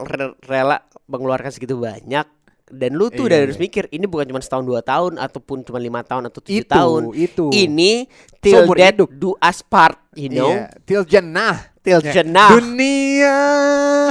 re- 0.05 0.37
rela 0.45 0.77
mengeluarkan 1.05 1.49
segitu 1.49 1.77
banyak 1.77 2.29
dan 2.67 2.91
lu 2.93 3.09
tuh 3.09 3.25
udah 3.25 3.39
Iya. 3.41 3.45
harus 3.45 3.57
mikir 3.57 3.89
ini 3.89 4.05
bukan 4.05 4.25
cuma 4.27 4.41
setahun 4.41 4.65
dua 4.65 4.81
tahun 4.81 5.17
ataupun 5.17 5.63
cuma 5.63 5.77
lima 5.77 6.01
tahun 6.01 6.29
atau 6.29 6.41
tujuh 6.41 6.61
itu, 6.61 6.69
tahun. 6.69 7.03
itu. 7.13 7.47
Ini 7.49 7.93
till 8.41 8.65
Seumur 8.65 8.77
death 8.77 8.97
hidup. 8.97 9.09
do 9.13 9.31
us 9.37 9.61
part, 9.61 9.97
you 10.13 10.29
know, 10.29 10.53
Iya, 10.53 10.73
till 10.85 11.05
jannah. 11.05 11.73
Till 11.85 12.01
Ya. 12.01 12.13
jenah. 12.17 12.51
Dunia 12.57 13.39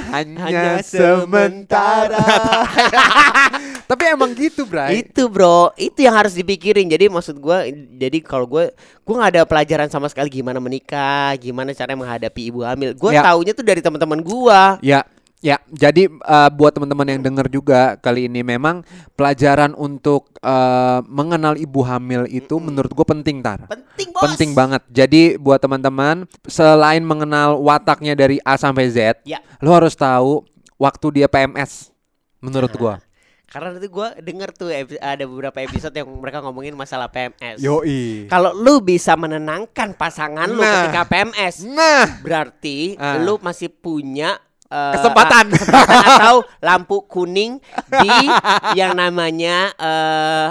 hanya, 0.05 0.39
Hanya 0.45 0.61
sementara. 0.79 2.21
sementara. 2.21 2.25
Tapi 3.89 4.03
emang 4.07 4.31
gitu, 4.31 4.63
Bray. 4.63 5.03
Itu 5.03 5.27
bro, 5.27 5.73
itu 5.75 6.05
yang 6.05 6.15
harus 6.15 6.31
dipikirin. 6.31 6.87
Jadi 6.87 7.09
maksud 7.09 7.35
gua, 7.37 7.65
jadi 7.67 8.17
kalau 8.23 8.47
gue, 8.47 8.71
gue 8.77 9.13
nggak 9.13 9.31
ada 9.35 9.43
pelajaran 9.43 9.89
sama 9.91 10.07
sekali 10.07 10.31
gimana 10.31 10.57
menikah, 10.57 11.35
gimana 11.35 11.75
cara 11.75 11.91
menghadapi 11.93 12.47
ibu 12.47 12.63
hamil. 12.63 12.95
Gue 12.95 13.11
Ya. 13.11 13.25
taunya 13.25 13.51
tuh 13.51 13.65
dari 13.65 13.81
teman-teman 13.81 14.21
gua. 14.21 14.77
Ya, 14.79 15.03
Ya, 15.43 15.59
jadi 15.67 16.07
eh, 16.07 16.49
buat 16.55 16.71
teman-teman 16.71 17.03
yang 17.05 17.19
dengar 17.19 17.51
juga 17.51 17.99
kali 17.99 18.31
ini 18.31 18.39
memang 18.41 18.87
pelajaran 19.13 19.75
untuk 19.75 20.31
eh, 20.39 20.99
mengenal 21.03 21.59
ibu 21.59 21.83
hamil 21.83 22.23
itu 22.25 22.63
menurut 22.63 22.87
gue 22.89 23.03
penting 23.03 23.43
tar. 23.43 23.67
Penting 23.67 24.15
bos. 24.15 24.23
Penting 24.23 24.55
banget. 24.55 24.81
Jadi 24.87 25.35
buat 25.35 25.59
teman-teman 25.59 26.23
selain 26.47 27.03
mengenal 27.03 27.59
wataknya 27.59 28.15
dari 28.15 28.39
A 28.41 28.55
sampai 28.55 28.87
Z, 28.87 29.19
Ya. 29.27 29.43
lo 29.59 29.75
harus 29.75 29.91
tahu 29.93 30.47
waktu 30.79 31.21
dia 31.21 31.27
PMS. 31.27 31.91
Menurut 32.39 32.71
Nah, 32.71 32.79
gua. 32.79 32.95
Karena 33.45 33.69
nanti 33.69 33.85
gue 33.85 34.07
denger 34.17 34.49
tuh 34.49 34.73
ada 34.97 35.23
beberapa 35.27 35.61
episode 35.61 35.93
yang 35.93 36.09
mereka 36.09 36.41
ngomongin 36.41 36.73
masalah 36.73 37.05
PMS. 37.05 37.61
Yoi. 37.61 38.25
Kalau 38.25 38.49
lu 38.49 38.81
bisa 38.81 39.13
menenangkan 39.13 39.93
pasangan 39.93 40.49
lu 40.49 40.57
Nah. 40.57 40.89
ketika 40.89 41.03
PMS, 41.05 41.67
Nah, 41.67 42.17
berarti 42.23 42.95
Ah. 42.97 43.21
lu 43.21 43.37
masih 43.37 43.69
punya 43.69 44.41
eh, 44.73 44.93
Kesempatan. 44.97 45.45
ah, 45.45 45.53
kesempatan 45.53 46.05
atau 46.17 46.35
lampu 46.57 47.05
kuning 47.05 47.61
di 48.01 48.09
yang 48.73 48.97
namanya 48.97 49.69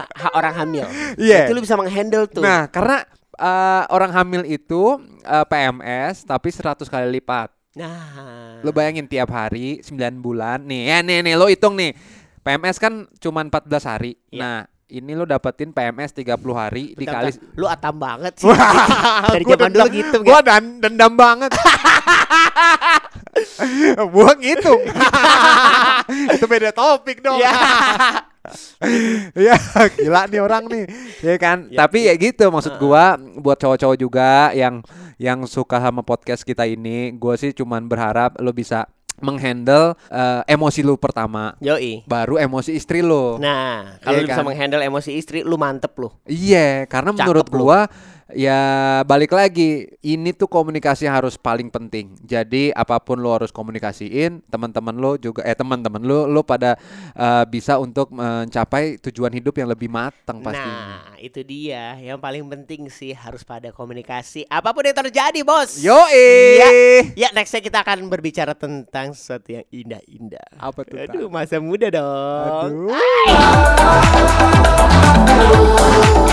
ha- 0.06 0.32
orang 0.32 0.54
hamil. 0.56 0.87
Iya. 1.18 1.50
Itu 1.50 1.58
lu 1.58 1.61
bisa 1.61 1.74
menghandle 1.74 2.30
tuh. 2.30 2.38
nah 2.40 2.70
karena 2.70 3.02
eh, 3.35 3.82
orang 3.90 4.14
hamil 4.14 4.46
itu 4.46 4.96
eh, 5.22 5.44
PMS 5.44 6.22
tapi 6.22 6.48
100 6.48 6.87
kali 6.87 7.18
lipat. 7.18 7.50
Nah. 7.72 8.61
Lo 8.61 8.70
bayangin 8.70 9.08
tiap 9.08 9.32
hari 9.32 9.80
9 9.80 9.96
bulan 10.20 10.62
nih. 10.62 10.92
Ya 10.92 10.98
nih 11.00 11.18
nih 11.24 11.35
lo 11.35 11.48
hitung 11.48 11.74
nih. 11.74 11.96
PMS 12.42 12.76
kan 12.76 13.08
cuma 13.16 13.40
14 13.40 13.64
hari. 13.87 14.18
Iya. 14.28 14.38
Nah, 14.38 14.58
ini 14.92 15.16
lo 15.16 15.24
dapetin 15.24 15.72
PMS 15.72 16.12
30 16.12 16.37
hari 16.52 16.92
Bentar, 16.92 17.24
dikali 17.24 17.32
bentar. 17.32 17.56
lu 17.56 17.64
atam 17.64 17.94
banget 17.96 18.32
sih. 18.37 18.50
Dari 19.32 19.44
zaman 19.48 19.70
dulu 19.72 19.87
gitu 19.88 20.16
Gua 20.20 20.44
dan 20.44 20.85
dendam 20.85 21.16
banget. 21.16 21.48
Gua 24.12 24.36
ngitung. 24.36 24.82
Itu 26.36 26.44
beda 26.44 26.70
topik 26.70 27.20
dong. 27.20 27.40
Iya. 27.40 27.54
ya 29.38 29.54
gila 29.94 30.26
nih 30.26 30.42
orang 30.42 30.66
nih 30.66 30.84
ya 31.22 31.38
kan 31.38 31.70
Ya, 31.70 31.86
tapi 31.86 32.10
ya 32.10 32.14
gitu 32.18 32.50
maksud 32.50 32.74
gua 32.74 33.14
buat 33.38 33.54
cowok-cowok 33.54 33.94
juga 33.94 34.50
yang 34.50 34.82
yang 35.14 35.46
suka 35.46 35.78
sama 35.78 36.02
podcast 36.02 36.42
kita 36.42 36.66
ini 36.66 37.14
gua 37.14 37.38
sih 37.38 37.54
cuman 37.54 37.86
berharap 37.86 38.34
lo 38.42 38.50
bisa 38.50 38.90
menghandle 39.22 39.94
eh, 40.10 40.42
emosi 40.50 40.82
lu 40.82 40.98
pertama 40.98 41.54
Yoi. 41.62 42.02
baru 42.02 42.42
emosi 42.42 42.74
istri 42.74 42.98
lo 42.98 43.38
Nah, 43.38 44.02
kalau 44.02 44.18
Iya 44.18 44.22
lu 44.26 44.28
bisa 44.28 44.42
kan? 44.42 44.46
menghandle 44.50 44.82
emosi 44.82 45.10
istri, 45.14 45.46
lu 45.46 45.54
mantep 45.54 45.94
lu. 45.94 46.10
Iya, 46.26 46.90
karena 46.90 47.14
Cakep 47.14 47.22
menurut 47.22 47.46
lu. 47.46 47.54
Ya 48.32 48.60
balik 49.06 49.32
lagi 49.32 49.88
ini 50.02 50.32
tuh 50.32 50.48
komunikasi 50.48 51.06
harus 51.06 51.38
paling 51.38 51.68
penting. 51.68 52.16
Jadi 52.24 52.72
apa 52.72 52.98
pun 52.98 53.20
lo 53.20 53.32
harus 53.32 53.52
komunikasiin, 53.54 54.42
teman-teman 54.48 54.96
lo 54.96 55.16
juga 55.16 55.44
eh 55.46 55.56
teman-teman 55.56 56.02
lo 56.02 56.26
lo 56.26 56.42
pada 56.42 56.76
eh, 57.16 57.44
bisa 57.48 57.78
untuk 57.78 58.10
mencapai 58.12 58.98
tujuan 58.98 59.32
hidup 59.32 59.56
yang 59.56 59.68
lebih 59.70 59.88
matang 59.92 60.40
pastinya. 60.42 61.12
Nah, 61.12 61.16
itu 61.22 61.40
dia. 61.46 61.96
Yang 62.00 62.18
paling 62.18 62.44
penting 62.50 62.90
sih 62.90 63.14
harus 63.14 63.46
pada 63.46 63.70
komunikasi. 63.70 64.44
Apa 64.50 64.74
pun 64.74 64.82
yang 64.84 64.96
terjadi, 64.96 65.40
Bos. 65.46 65.78
Yoi. 65.78 66.58
Ya. 66.58 66.68
Ya, 67.14 67.28
nextnya 67.30 67.62
kita 67.62 67.84
akan 67.86 68.10
berbicara 68.10 68.56
tentang 68.58 69.14
sesuatu 69.14 69.54
yang 69.54 69.66
indah-indah. 69.70 70.58
Apa 70.58 70.82
tuh? 70.82 70.98
Aduh, 70.98 71.28
masa 71.30 71.62
muda 71.62 71.88
dong. 71.92 72.90
Aduh. 75.32 76.31